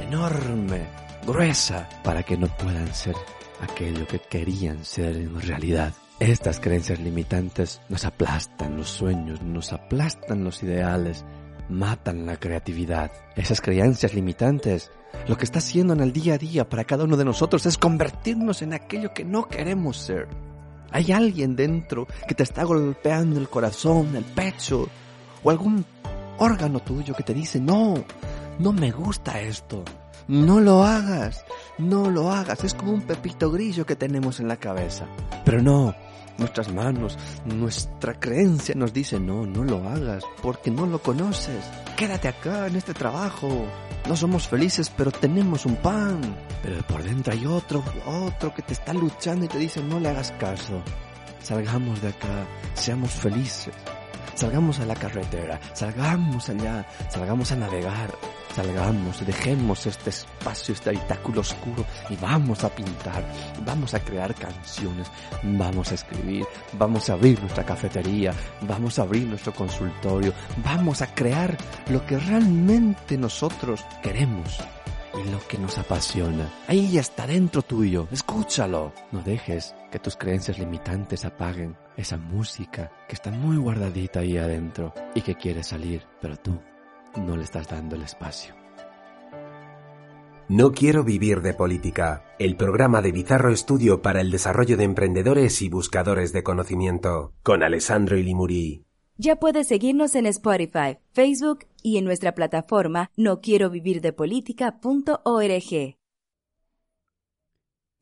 enorme, 0.01 0.87
gruesa, 1.27 1.87
para 2.03 2.23
que 2.23 2.39
no 2.39 2.47
puedan 2.57 2.95
ser 2.95 3.15
aquello 3.61 4.07
que 4.07 4.19
querían 4.19 4.83
ser 4.83 5.15
en 5.15 5.39
realidad. 5.43 5.93
Estas 6.21 6.59
creencias 6.59 7.01
limitantes 7.01 7.83
nos 7.91 8.07
aplastan 8.07 8.79
los 8.79 8.89
sueños, 8.89 9.43
nos 9.43 9.75
aplastan 9.75 10.43
los 10.43 10.63
ideales, 10.63 11.27
matan 11.69 12.25
la 12.25 12.39
creatividad. 12.39 13.13
Esas 13.37 13.61
creencias 13.61 14.15
limitantes 14.15 14.91
lo 15.29 15.37
que 15.37 15.45
está 15.45 15.59
haciendo 15.59 15.93
en 15.93 16.01
el 16.01 16.15
día 16.15 16.33
a 16.33 16.39
día 16.39 16.67
para 16.67 16.85
cada 16.85 17.05
uno 17.05 17.19
de 17.19 17.27
nosotros 17.27 17.67
es 17.67 17.77
convertirnos 17.77 18.63
en 18.63 18.73
aquello 18.73 19.13
que 19.13 19.27
no 19.27 19.49
queremos 19.49 19.99
ser. 19.99 20.50
Hay 20.93 21.13
alguien 21.13 21.57
dentro 21.57 22.07
que 22.27 22.35
te 22.35 22.43
está 22.43 22.65
golpeando 22.65 23.39
el 23.39 23.49
corazón, 23.49 24.17
el 24.17 24.25
pecho 24.25 24.89
o 25.43 25.51
algún 25.51 25.85
órgano 26.39 26.81
tuyo 26.81 27.15
que 27.15 27.23
te 27.23 27.35
dice, 27.35 27.61
no, 27.61 28.05
no 28.59 28.73
me 28.73 28.91
gusta 28.91 29.41
esto. 29.41 29.85
No 30.29 30.61
lo 30.61 30.85
hagas, 30.85 31.45
no 31.79 32.09
lo 32.09 32.31
hagas. 32.31 32.63
Es 32.63 32.75
como 32.75 32.93
un 32.93 33.03
pepito 33.03 33.51
grillo 33.51 33.85
que 33.85 33.97
tenemos 33.97 34.39
en 34.39 34.49
la 34.49 34.57
cabeza. 34.57 35.07
Pero 35.45 35.61
no, 35.61 35.95
nuestras 36.41 36.73
manos, 36.73 37.17
nuestra 37.45 38.19
creencia 38.19 38.75
nos 38.75 38.93
dice, 38.93 39.21
no, 39.21 39.47
no 39.47 39.63
lo 39.63 39.89
hagas, 39.89 40.25
porque 40.43 40.71
no 40.71 40.87
lo 40.87 41.01
conoces. 41.01 41.65
Quédate 41.97 42.29
acá 42.29 42.67
en 42.67 42.77
este 42.77 42.95
trabajo. 42.95 43.67
No 44.09 44.17
somos 44.17 44.49
felices, 44.49 44.91
pero 44.97 45.13
tenemos 45.13 45.67
un 45.67 45.77
pan. 45.77 46.21
Pero 46.63 46.83
por 46.87 47.03
dentro 47.03 47.33
hay 47.33 47.47
otro, 47.47 47.85
otro 48.07 48.53
que 48.55 48.63
te 48.63 48.73
está 48.73 48.93
luchando 48.93 49.45
y 49.45 49.49
te 49.49 49.59
dice, 49.59 49.83
no 49.83 50.01
le 50.01 50.09
hagas 50.09 50.33
caso. 50.33 50.83
Salgamos 51.43 52.03
de 52.03 52.09
acá, 52.09 52.47
seamos 52.75 53.11
felices. 53.11 53.75
Salgamos 54.35 54.81
a 54.81 54.87
la 54.87 54.95
carretera, 54.95 55.61
salgamos 55.73 56.49
allá, 56.49 56.87
salgamos 57.09 57.53
a 57.53 57.57
navegar, 57.57 58.11
salgamos, 58.55 59.25
dejemos 59.25 59.87
este 59.87 60.11
espacio, 60.11 60.75
este 60.75 60.91
habitáculo 60.91 61.41
oscuro 61.41 61.85
y 62.09 62.17
vamos 62.17 62.65
a 62.65 62.69
pintar, 62.71 63.25
vamos 63.65 63.95
a 63.95 64.01
crear 64.01 64.35
canciones, 64.35 65.11
vamos 65.43 65.93
a 65.93 65.95
escribir, 65.95 66.45
vamos 66.75 67.09
a 67.11 67.15
abrir 67.15 67.41
nuestra 67.41 67.65
cafetería, 67.65 68.33
vamos 68.63 68.99
a 68.99 69.03
abrir 69.03 69.27
nuestro 69.27 69.53
consultorio, 69.53 70.33
vamos 70.65 71.03
a 71.03 71.15
crear 71.15 71.57
lo 71.89 72.05
que 72.07 72.19
realmente 72.19 73.17
nosotros 73.17 73.85
queremos 74.03 74.59
y 75.15 75.31
lo 75.31 75.39
que 75.49 75.59
nos 75.59 75.79
apasiona. 75.79 76.49
Ahí 76.69 76.99
está 76.99 77.27
dentro 77.27 77.63
tuyo, 77.63 78.07
escúchalo. 78.11 78.93
No 79.13 79.23
dejes 79.23 79.75
que 79.91 79.99
tus 79.99 80.17
creencias 80.17 80.59
limitantes 80.59 81.25
apaguen 81.25 81.77
esa 81.97 82.17
música 82.17 82.93
que 83.09 83.15
está 83.15 83.31
muy 83.31 83.57
guardadita 83.57 84.21
ahí 84.21 84.37
adentro 84.37 84.95
y 85.15 85.23
que 85.23 85.35
quiere 85.35 85.63
salir, 85.63 86.03
pero 86.21 86.37
tú 86.37 86.59
no 87.17 87.37
le 87.37 87.43
estás 87.43 87.69
dando 87.69 87.97
el 87.97 88.03
espacio. 88.03 88.55
No 90.49 90.73
quiero 90.73 91.05
vivir 91.05 91.43
de 91.43 91.55
política, 91.55 92.25
el 92.41 92.57
programa 92.57 93.03
de 93.03 93.13
Bizarro 93.13 93.53
Estudio 93.53 94.03
para 94.03 94.21
el 94.21 94.33
desarrollo 94.33 94.77
de 94.77 94.83
emprendedores 94.83 95.63
y 95.63 95.69
buscadores 95.69 96.33
de 96.33 96.43
conocimiento, 96.43 97.35
con 97.45 97.63
Alessandro 97.63 98.17
Ilimuri. 98.19 98.85
Ya 99.17 99.37
puedes 99.37 99.69
seguirnos 99.69 100.15
en 100.17 100.27
Spotify, 100.27 100.99
Facebook 101.13 101.67
y 101.83 101.99
en 101.99 102.05
nuestra 102.05 102.35
plataforma 102.35 103.11
no 103.17 103.41
quiero 103.41 103.71
vivir 103.71 104.01
de 104.01 104.13
política.org. 104.13 105.97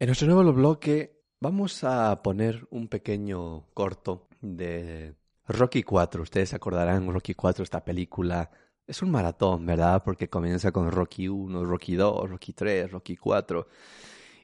En 0.00 0.06
nuestro 0.06 0.28
nuevo 0.28 0.52
bloque 0.52 1.17
vamos 1.40 1.84
a 1.84 2.22
poner 2.22 2.66
un 2.70 2.88
pequeño 2.88 3.66
corto 3.74 4.28
de 4.40 5.14
Rocky 5.46 5.82
4. 5.82 6.22
Ustedes 6.22 6.54
acordarán, 6.54 7.12
Rocky 7.12 7.34
4, 7.34 7.62
esta 7.62 7.84
película 7.84 8.50
es 8.86 9.02
un 9.02 9.10
maratón, 9.10 9.66
¿verdad? 9.66 10.02
Porque 10.04 10.28
comienza 10.28 10.72
con 10.72 10.90
Rocky 10.90 11.28
1, 11.28 11.64
Rocky 11.64 11.94
2, 11.96 12.30
Rocky 12.30 12.52
3, 12.52 12.90
Rocky 12.90 13.16
4 13.16 13.66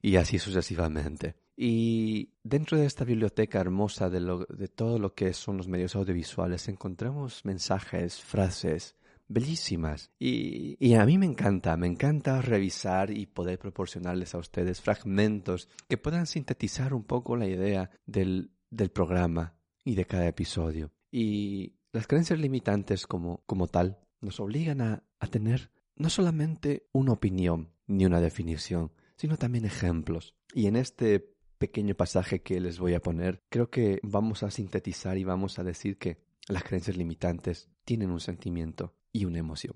y 0.02 0.16
así 0.16 0.38
sucesivamente. 0.38 1.36
Y 1.56 2.30
dentro 2.42 2.76
de 2.76 2.86
esta 2.86 3.04
biblioteca 3.04 3.60
hermosa 3.60 4.10
de, 4.10 4.20
lo, 4.20 4.44
de 4.44 4.68
todo 4.68 4.98
lo 4.98 5.14
que 5.14 5.32
son 5.32 5.56
los 5.56 5.68
medios 5.68 5.94
audiovisuales 5.94 6.68
encontramos 6.68 7.44
mensajes, 7.44 8.20
frases 8.20 8.96
bellísimas. 9.28 10.10
Y, 10.18 10.76
y, 10.78 10.94
a 10.94 11.04
mí 11.04 11.18
me 11.18 11.26
encanta, 11.26 11.76
me 11.76 11.86
encanta 11.86 12.40
revisar 12.42 13.10
y 13.10 13.26
poder 13.26 13.58
proporcionarles 13.58 14.34
a 14.34 14.38
ustedes 14.38 14.80
fragmentos 14.80 15.68
que 15.88 15.98
puedan 15.98 16.26
sintetizar 16.26 16.94
un 16.94 17.04
poco 17.04 17.36
la 17.36 17.46
idea 17.46 17.90
del, 18.06 18.52
del 18.70 18.90
programa 18.90 19.54
y 19.84 19.94
de 19.94 20.06
cada 20.06 20.26
episodio. 20.26 20.92
Y 21.10 21.76
las 21.92 22.06
creencias 22.06 22.38
limitantes 22.38 23.06
como, 23.06 23.42
como 23.46 23.68
tal 23.68 23.98
nos 24.20 24.40
obligan 24.40 24.80
a, 24.80 25.04
a 25.20 25.26
tener 25.26 25.70
no 25.96 26.10
solamente 26.10 26.88
una 26.92 27.12
opinión 27.12 27.72
ni 27.86 28.06
una 28.06 28.20
definición, 28.20 28.92
sino 29.16 29.36
también 29.36 29.64
ejemplos. 29.64 30.34
Y 30.52 30.66
en 30.66 30.76
este 30.76 31.34
pequeño 31.58 31.94
pasaje 31.94 32.42
que 32.42 32.60
les 32.60 32.78
voy 32.78 32.94
a 32.94 33.00
poner, 33.00 33.42
creo 33.48 33.70
que 33.70 34.00
vamos 34.02 34.42
a 34.42 34.50
sintetizar 34.50 35.18
y 35.18 35.24
vamos 35.24 35.58
a 35.58 35.64
decir 35.64 35.98
que 35.98 36.18
las 36.48 36.64
creencias 36.64 36.96
limitantes 36.96 37.70
tienen 37.84 38.10
un 38.10 38.20
sentimiento 38.20 38.94
y 39.14 39.24
una 39.24 39.38
emoción. 39.38 39.74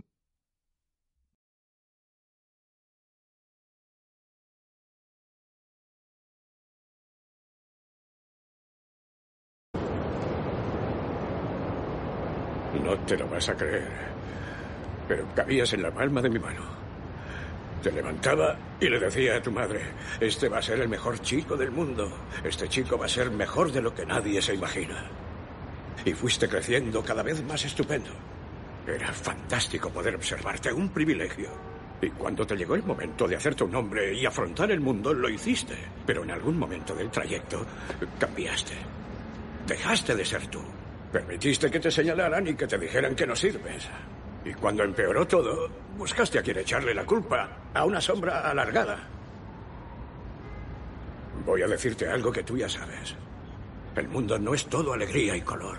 No 12.85 12.99
te 13.07 13.17
lo 13.17 13.29
vas 13.29 13.49
a 13.49 13.57
creer, 13.57 13.89
pero 15.07 15.27
cabías 15.35 15.73
en 15.73 15.83
la 15.83 15.93
palma 15.93 16.21
de 16.21 16.31
mi 16.31 16.39
mano. 16.39 16.63
Te 17.83 17.93
levantaba 17.93 18.59
y 18.81 18.89
le 18.89 18.99
decía 18.99 19.37
a 19.37 19.43
tu 19.43 19.53
madre, 19.53 19.83
este 20.21 20.49
va 20.49 20.59
a 20.59 20.63
ser 20.63 20.81
el 20.81 20.89
mejor 20.89 21.21
chico 21.21 21.57
del 21.57 21.71
mundo, 21.71 22.11
este 22.43 22.69
chico 22.69 22.99
va 22.99 23.07
a 23.07 23.09
ser 23.09 23.31
mejor 23.31 23.71
de 23.71 23.83
lo 23.83 23.95
que 23.95 24.05
nadie 24.05 24.43
se 24.43 24.55
imagina. 24.55 25.05
Y 26.05 26.13
fuiste 26.13 26.49
creciendo 26.49 27.05
cada 27.05 27.23
vez 27.23 27.43
más 27.45 27.65
estupendo. 27.65 28.11
Era 28.89 29.13
fantástico 29.13 29.91
poder 29.91 30.15
observarte, 30.17 30.73
un 30.73 30.89
privilegio. 30.89 31.51
Y 32.01 32.09
cuando 32.11 32.47
te 32.47 32.57
llegó 32.57 32.75
el 32.75 32.85
momento 32.85 33.29
de 33.29 33.37
hacerte 33.37 33.65
un 33.65 33.75
hombre 33.75 34.15
y 34.15 34.25
afrontar 34.25 34.71
el 34.71 34.81
mundo, 34.81 35.13
lo 35.13 35.29
hiciste. 35.29 35.77
Pero 36.07 36.23
en 36.23 36.31
algún 36.31 36.59
momento 36.59 36.95
del 36.95 37.11
trayecto 37.11 37.67
cambiaste. 38.19 38.75
Dejaste 39.67 40.15
de 40.15 40.25
ser 40.25 40.47
tú. 40.47 40.63
Permitiste 41.13 41.71
que 41.71 41.81
te 41.81 41.91
señalaran 41.91 42.47
y 42.47 42.55
que 42.55 42.67
te 42.67 42.79
dijeran 42.79 43.15
que 43.15 43.27
no 43.27 43.37
sirves. 43.37 43.89
Y 44.45 44.55
cuando 44.55 44.85
empeoró 44.85 45.27
todo, 45.27 45.69
buscaste 45.97 46.39
a 46.39 46.43
quien 46.43 46.59
echarle 46.59 46.95
la 46.95 47.05
culpa, 47.05 47.71
a 47.75 47.85
una 47.85 48.01
sombra 48.01 48.49
alargada. 48.49 49.07
Voy 51.45 51.63
a 51.63 51.67
decirte 51.67 52.09
algo 52.09 52.33
que 52.33 52.43
tú 52.43 52.57
ya 52.57 52.69
sabes. 52.69 53.15
El 53.97 54.09
mundo 54.09 54.39
no 54.39 54.55
es 54.55 54.67
todo 54.67 54.93
alegría 54.93 55.37
y 55.37 55.41
color. 55.41 55.79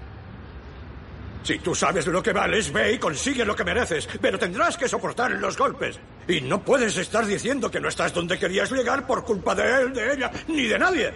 Si 1.43 1.57
tú 1.59 1.73
sabes 1.73 2.05
lo 2.07 2.21
que 2.21 2.33
vales, 2.33 2.71
ve 2.71 2.93
y 2.93 2.99
consigue 2.99 3.43
lo 3.43 3.55
que 3.55 3.63
mereces, 3.63 4.07
pero 4.21 4.37
tendrás 4.37 4.77
que 4.77 4.87
soportar 4.87 5.31
los 5.31 5.57
golpes. 5.57 5.99
Y 6.27 6.41
no 6.41 6.61
puedes 6.61 6.95
estar 6.97 7.25
diciendo 7.25 7.69
que 7.71 7.79
no 7.79 7.89
estás 7.89 8.13
donde 8.13 8.37
querías 8.37 8.71
llegar 8.71 9.07
por 9.07 9.23
culpa 9.23 9.55
de 9.55 9.81
él, 9.81 9.93
de 9.93 10.13
ella, 10.13 10.31
ni 10.47 10.67
de 10.67 10.77
nadie. 10.77 11.13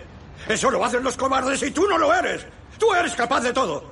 Eso 0.48 0.72
lo 0.72 0.84
hacen 0.84 1.03
los 1.03 1.15
cobardes 1.15 1.62
y 1.63 1.72
tú 1.72 1.88
no 1.88 1.98
lo 1.98 2.13
eres. 2.13 2.46
Tú 2.79 2.94
eres 2.94 3.13
capaz 3.13 3.41
de 3.41 3.53
todo. 3.53 3.91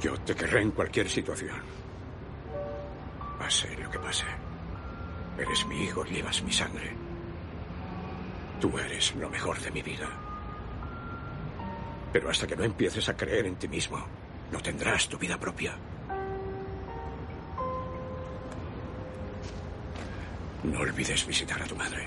Yo 0.00 0.18
te 0.20 0.34
querré 0.34 0.62
en 0.62 0.70
cualquier 0.72 1.08
situación. 1.08 1.60
Pase 3.38 3.76
lo 3.76 3.90
que 3.90 3.98
pase. 3.98 4.24
Eres 5.38 5.66
mi 5.66 5.84
hijo 5.84 6.04
llevas 6.04 6.42
mi 6.42 6.52
sangre. 6.52 7.09
Tú 8.60 8.78
eres 8.78 9.14
lo 9.14 9.30
mejor 9.30 9.58
de 9.60 9.70
mi 9.70 9.80
vida. 9.80 10.06
Pero 12.12 12.28
hasta 12.28 12.46
que 12.46 12.56
no 12.56 12.64
empieces 12.64 13.08
a 13.08 13.16
creer 13.16 13.46
en 13.46 13.56
ti 13.56 13.68
mismo, 13.68 14.04
no 14.52 14.60
tendrás 14.60 15.08
tu 15.08 15.16
vida 15.16 15.38
propia. 15.38 15.74
No 20.64 20.80
olvides 20.80 21.26
visitar 21.26 21.62
a 21.62 21.66
tu 21.66 21.74
madre. 21.74 22.06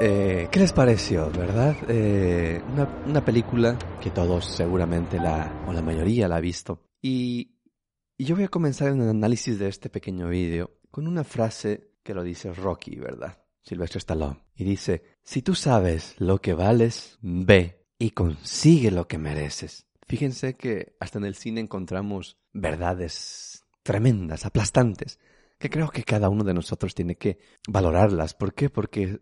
Eh, 0.00 0.48
¿qué 0.50 0.60
les 0.60 0.72
pareció, 0.72 1.30
verdad? 1.30 1.76
Eh, 1.88 2.62
una, 3.06 3.24
película 3.24 3.78
que 4.00 4.10
todos 4.10 4.44
seguramente 4.44 5.18
la, 5.18 5.64
o 5.66 5.72
la 5.72 5.82
mayoría 5.82 6.28
la 6.28 6.36
ha 6.36 6.40
visto. 6.40 6.82
Y, 7.02 7.56
y 8.16 8.24
yo 8.24 8.36
voy 8.36 8.44
a 8.44 8.48
comenzar 8.48 8.88
en 8.88 9.02
el 9.02 9.08
análisis 9.08 9.58
de 9.58 9.68
este 9.68 9.90
pequeño 9.90 10.28
vídeo 10.28 10.78
con 10.90 11.06
una 11.06 11.24
frase 11.24 11.92
que 12.02 12.14
lo 12.14 12.22
dice 12.22 12.52
Rocky, 12.52 12.96
¿verdad? 12.96 13.38
Silvestre 13.62 13.98
Stallone. 13.98 14.42
Y 14.54 14.64
dice, 14.64 15.02
si 15.22 15.42
tú 15.42 15.54
sabes 15.54 16.14
lo 16.18 16.40
que 16.40 16.54
vales, 16.54 17.18
ve 17.20 17.84
y 17.98 18.10
consigue 18.10 18.90
lo 18.90 19.08
que 19.08 19.18
mereces. 19.18 19.86
Fíjense 20.06 20.56
que 20.56 20.96
hasta 21.00 21.18
en 21.18 21.24
el 21.24 21.34
cine 21.34 21.60
encontramos 21.60 22.38
verdades 22.52 23.64
tremendas, 23.82 24.46
aplastantes, 24.46 25.18
que 25.58 25.70
creo 25.70 25.90
que 25.90 26.04
cada 26.04 26.28
uno 26.28 26.44
de 26.44 26.54
nosotros 26.54 26.94
tiene 26.94 27.16
que 27.16 27.38
valorarlas. 27.68 28.34
¿Por 28.34 28.54
qué? 28.54 28.70
Porque 28.70 29.20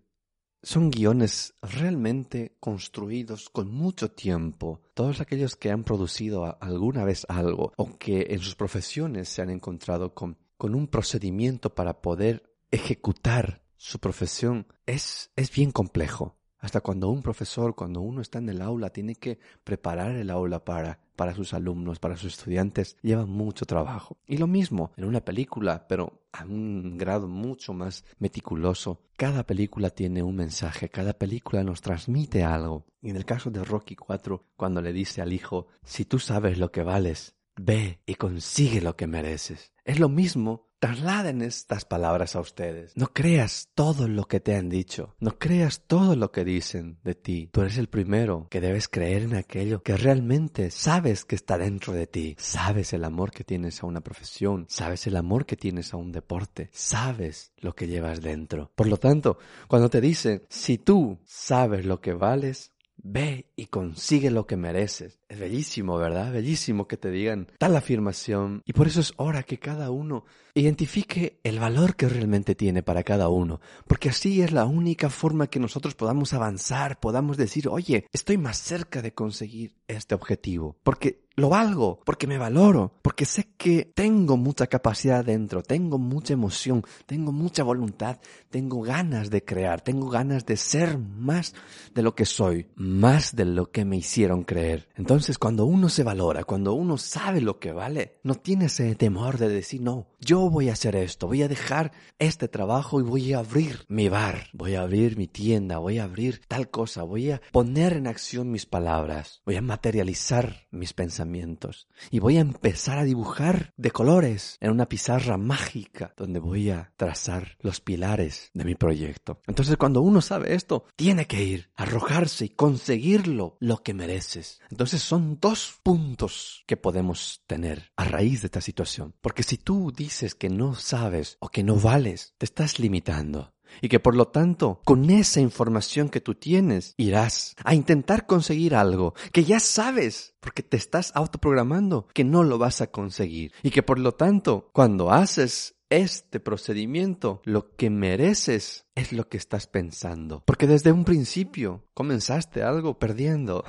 son 0.67 0.91
guiones 0.91 1.55
realmente 1.63 2.57
construidos 2.59 3.51
con 3.51 3.71
mucho 3.71 4.11
tiempo. 4.11 4.83
Todos 4.95 5.21
aquellos 5.21 5.55
que 5.55 5.71
han 5.71 5.85
producido 5.85 6.61
alguna 6.61 7.05
vez 7.05 7.25
algo 7.29 7.73
o 7.77 7.97
que 7.97 8.27
en 8.31 8.41
sus 8.41 8.57
profesiones 8.57 9.29
se 9.29 9.43
han 9.43 9.51
encontrado 9.51 10.13
con, 10.13 10.37
con 10.57 10.75
un 10.75 10.89
procedimiento 10.89 11.73
para 11.73 12.03
poder 12.03 12.53
ejecutar 12.73 13.63
su 13.77 14.01
profesión 14.01 14.67
es, 14.87 15.31
es 15.37 15.53
bien 15.53 15.71
complejo. 15.71 16.37
Hasta 16.67 16.81
cuando 16.81 17.11
un 17.11 17.23
profesor, 17.23 17.77
cuando 17.77 18.01
uno 18.01 18.21
está 18.21 18.41
en 18.41 18.49
el 18.49 18.61
aula, 18.61 18.91
tiene 18.91 19.15
que 19.15 19.39
preparar 19.63 20.17
el 20.17 20.31
aula 20.31 20.65
para 20.65 20.99
para 21.15 21.33
sus 21.33 21.55
alumnos, 21.55 22.01
para 22.01 22.17
sus 22.17 22.33
estudiantes, 22.33 22.97
lleva 23.03 23.25
mucho 23.25 23.67
trabajo. 23.67 24.19
Y 24.27 24.37
lo 24.37 24.49
mismo 24.49 24.91
en 24.97 25.05
una 25.05 25.21
película, 25.21 25.87
pero 25.87 26.25
a 26.33 26.45
un 26.45 26.99
grado 26.99 27.29
mucho 27.29 27.73
más 27.73 28.05
meticuloso. 28.19 29.01
Cada 29.17 29.47
película 29.47 29.91
tiene 29.91 30.25
un 30.25 30.35
mensaje, 30.35 30.89
cada 30.89 31.13
película 31.13 31.63
nos 31.63 31.83
transmite 31.83 32.43
algo. 32.43 32.85
Y 33.01 33.11
en 33.11 33.17
el 33.17 33.25
caso 33.25 33.49
de 33.49 33.63
Rocky 33.63 33.95
4, 33.95 34.45
cuando 34.57 34.83
le 34.83 34.93
dice 34.93 35.23
al 35.23 35.33
hijo, 35.33 35.69
si 35.85 36.05
tú 36.05 36.19
sabes 36.19 36.59
lo 36.59 36.73
que 36.73 36.83
vales, 36.83 37.37
ve 37.55 38.01
y 38.07 38.17
consigue 38.17 38.81
lo 38.81 38.97
que 38.97 39.07
mereces. 39.07 39.73
Es 39.85 40.01
lo 40.01 40.09
mismo 40.09 40.67
trasladen 40.79 41.43
estas 41.43 41.85
palabras 41.85 42.37
a 42.37 42.41
ustedes. 42.41 42.97
No 42.97 43.09
creas 43.09 43.71
todo 43.75 44.09
lo 44.09 44.25
que 44.25 44.41
te 44.41 44.55
han 44.55 44.69
dicho. 44.69 45.15
No 45.19 45.39
creas 45.39 45.83
todo 45.87 46.17
lo 46.17 46.33
que 46.33 46.45
dicen 46.45 46.99
de 47.03 47.15
ti. 47.15 47.49
Tú 47.53 47.63
eres 47.63 47.79
el 47.79 47.89
primero 47.89 48.47
que 48.51 48.61
debes 48.61 48.89
creer 48.89 49.23
en 49.23 49.35
aquello 49.35 49.83
que 49.83 49.97
realmente 49.97 50.71
sabes 50.71 51.25
que 51.25 51.37
está 51.37 51.59
dentro 51.59 51.93
de 51.93 52.07
ti. 52.07 52.37
Sabes 52.39 52.93
el 52.93 53.05
amor 53.05 53.31
que 53.31 53.45
tienes 53.45 53.83
a 53.83 53.87
una 53.87 54.01
profesión. 54.01 54.67
Sabes 54.69 55.07
el 55.07 55.17
amor 55.17 55.47
que 55.47 55.57
tienes 55.57 55.93
a 55.95 55.97
un 55.97 56.13
deporte. 56.13 56.71
Sabes 56.73 57.53
lo 57.59 57.75
que 57.75 57.89
llevas 57.89 58.21
dentro. 58.21 58.71
Por 58.75 58.87
lo 58.87 58.99
tanto, 58.99 59.39
cuando 59.69 59.91
te 59.91 60.01
dicen, 60.01 60.43
si 60.49 60.79
tú 60.79 61.19
sabes 61.25 61.85
lo 61.85 62.01
que 62.01 62.13
vales, 62.13 62.73
Ve 63.09 63.53
y 63.57 63.67
consigue 63.67 64.31
lo 64.31 64.47
que 64.47 64.57
mereces. 64.57 65.21
Es 65.29 65.41
bellísimo, 65.41 65.97
¿verdad? 65.99 66.33
Bellísimo 66.33 66.87
que 66.87 66.97
te 66.97 67.11
digan 67.11 67.49
tal 67.59 67.75
afirmación. 67.75 68.63
Y 68.65 68.73
por 68.73 68.87
eso 68.87 69.01
es 69.01 69.13
hora 69.17 69.43
que 69.43 69.59
cada 69.59 69.91
uno 69.91 70.25
identifique 70.55 71.41
el 71.43 71.59
valor 71.59 71.97
que 71.97 72.09
realmente 72.09 72.55
tiene 72.55 72.83
para 72.83 73.03
cada 73.03 73.29
uno. 73.29 73.61
Porque 73.89 74.11
así 74.11 74.41
es 74.41 74.53
la 74.53 74.67
única 74.67 75.11
forma 75.11 75.49
que 75.49 75.59
nosotros 75.59 75.97
podamos 75.97 76.33
avanzar, 76.33 77.01
podamos 77.01 77.37
decir, 77.37 77.69
oye, 77.69 78.07
estoy 78.13 78.39
más 78.39 78.59
cerca 78.59 79.03
de 79.03 79.15
conseguir 79.15 79.75
este 79.89 80.15
objetivo. 80.15 80.77
Porque 80.85 81.27
lo 81.37 81.51
valgo, 81.51 82.01
porque 82.05 82.27
me 82.27 82.39
valoro, 82.39 82.95
porque 83.03 83.27
sé 83.27 83.49
que 83.59 83.93
tengo 83.95 84.39
mucha 84.39 84.69
capacidad 84.69 85.23
dentro, 85.23 85.63
tengo 85.63 85.99
mucha 85.99 86.33
emoción, 86.33 86.83
tengo 87.05 87.31
mucha 87.31 87.63
voluntad, 87.63 88.19
tengo 88.49 88.81
ganas 88.81 89.29
de 89.29 89.45
crear, 89.45 89.83
tengo 89.83 90.09
ganas 90.09 90.47
de 90.47 90.57
ser 90.57 90.97
más 90.97 91.55
de 91.95 92.03
lo 92.03 92.15
que 92.15 92.25
soy, 92.25 92.69
más 92.75 93.37
de 93.37 93.45
lo 93.45 93.71
que 93.71 93.85
me 93.85 93.99
hicieron 93.99 94.45
creer. 94.45 94.89
Entonces, 95.17 95.39
cuando 95.39 95.65
uno 95.65 95.89
se 95.89 96.03
valora, 96.03 96.45
cuando 96.45 96.75
uno 96.75 96.99
sabe 96.99 97.41
lo 97.41 97.59
que 97.59 97.73
vale, 97.73 98.19
no 98.23 98.35
tiene 98.35 98.67
ese 98.67 98.95
temor 98.97 99.39
de 99.39 99.49
decir, 99.49 99.81
no, 99.81 100.09
yo 100.21 100.51
voy 100.51 100.69
a 100.69 100.75
hacer 100.75 100.95
esto, 100.95 101.27
voy 101.27 101.43
a 101.43 101.49
dejar 101.49 101.93
este 102.19 102.49
trabajo 102.49 103.01
y 103.01 103.03
voy 103.03 103.33
a 103.33 103.39
abrir 103.39 103.87
mi 103.89 104.11
bar, 104.11 104.49
voy 104.53 104.75
a 104.75 104.83
abrir 104.83 105.17
mi 105.17 105.27
tienda, 105.27 105.79
voy 105.79 105.99
a 105.99 106.05
abrir 106.05 106.43
tal 106.49 106.69
cosa, 106.69 107.03
voy 107.03 107.31
a 107.31 107.41
poner 107.51 107.95
en 107.95 108.09
acción 108.09 108.51
mis 108.51 108.67
palabras, 108.67 109.41
voy 109.47 109.57
a 109.57 109.63
materializar 109.63 110.67
mis 110.71 110.93
pensamientos 110.93 111.89
y 112.11 112.19
voy 112.19 112.37
a 112.37 112.41
empezar 112.41 112.99
a 112.99 113.05
dibujar 113.05 113.73
de 113.79 113.93
colores 113.93 114.59
en 114.61 114.71
una 114.71 114.87
pizarra 114.89 115.39
mágica 115.39 116.13
donde 116.17 116.41
voy 116.41 116.69
a 116.69 116.93
trazar 116.99 117.57
los 117.61 117.81
pilares 117.81 118.51
de 118.53 118.65
mi 118.65 118.75
proyecto. 118.75 119.41
Entonces 119.47 119.79
cuando 119.79 120.03
uno 120.03 120.21
sabe 120.21 120.55
esto, 120.55 120.85
tiene 120.95 121.27
que 121.27 121.43
ir, 121.43 121.71
arrojarse 121.75 122.45
y 122.45 122.51
conseguirlo 122.51 123.57
lo 123.61 123.83
que 123.83 123.95
mereces. 123.95 124.61
Entonces 124.71 125.06
son 125.07 125.39
dos 125.41 125.79
puntos 125.83 126.65
que 126.67 126.77
podemos 126.77 127.43
tener 127.47 127.93
a 127.97 128.05
raíz 128.05 128.43
de 128.43 128.47
esta 128.47 128.61
situación. 128.61 129.15
Porque 129.21 129.45
si 129.45 129.57
tú 129.57 129.93
dices 129.97 130.35
que 130.35 130.49
no 130.49 130.75
sabes 130.75 131.37
o 131.41 131.49
que 131.49 131.63
no 131.63 131.77
vales, 131.77 132.35
te 132.39 132.45
estás 132.45 132.79
limitando 132.79 133.55
y 133.81 133.89
que 133.89 134.01
por 134.01 134.15
lo 134.15 134.29
tanto 134.29 134.81
con 134.85 135.11
esa 135.11 135.41
información 135.41 136.09
que 136.09 136.21
tú 136.21 136.35
tienes 136.35 136.95
irás 136.97 137.55
a 137.65 137.75
intentar 137.75 138.27
conseguir 138.27 138.75
algo 138.75 139.15
que 139.33 139.45
ya 139.45 139.61
sabes 139.61 140.35
porque 140.41 140.63
te 140.63 140.77
estás 140.77 141.13
autoprogramando 141.15 142.07
que 142.15 142.25
no 142.25 142.45
lo 142.45 142.59
vas 142.59 142.81
a 142.81 142.89
conseguir 142.89 143.53
y 143.63 143.71
que 143.71 143.83
por 143.83 143.99
lo 143.99 144.13
tanto 144.13 144.71
cuando 144.73 145.11
haces 145.11 145.77
este 145.89 146.41
procedimiento, 146.41 147.41
lo 147.45 147.77
que 147.77 147.91
mereces 147.91 148.87
es 148.97 149.13
lo 149.13 149.29
que 149.29 149.37
estás 149.37 149.69
pensando. 149.69 150.43
Porque 150.45 150.67
desde 150.67 150.91
un 150.91 151.05
principio 151.05 151.85
comenzaste 151.95 152.63
algo 152.63 152.99
perdiendo. 152.99 153.65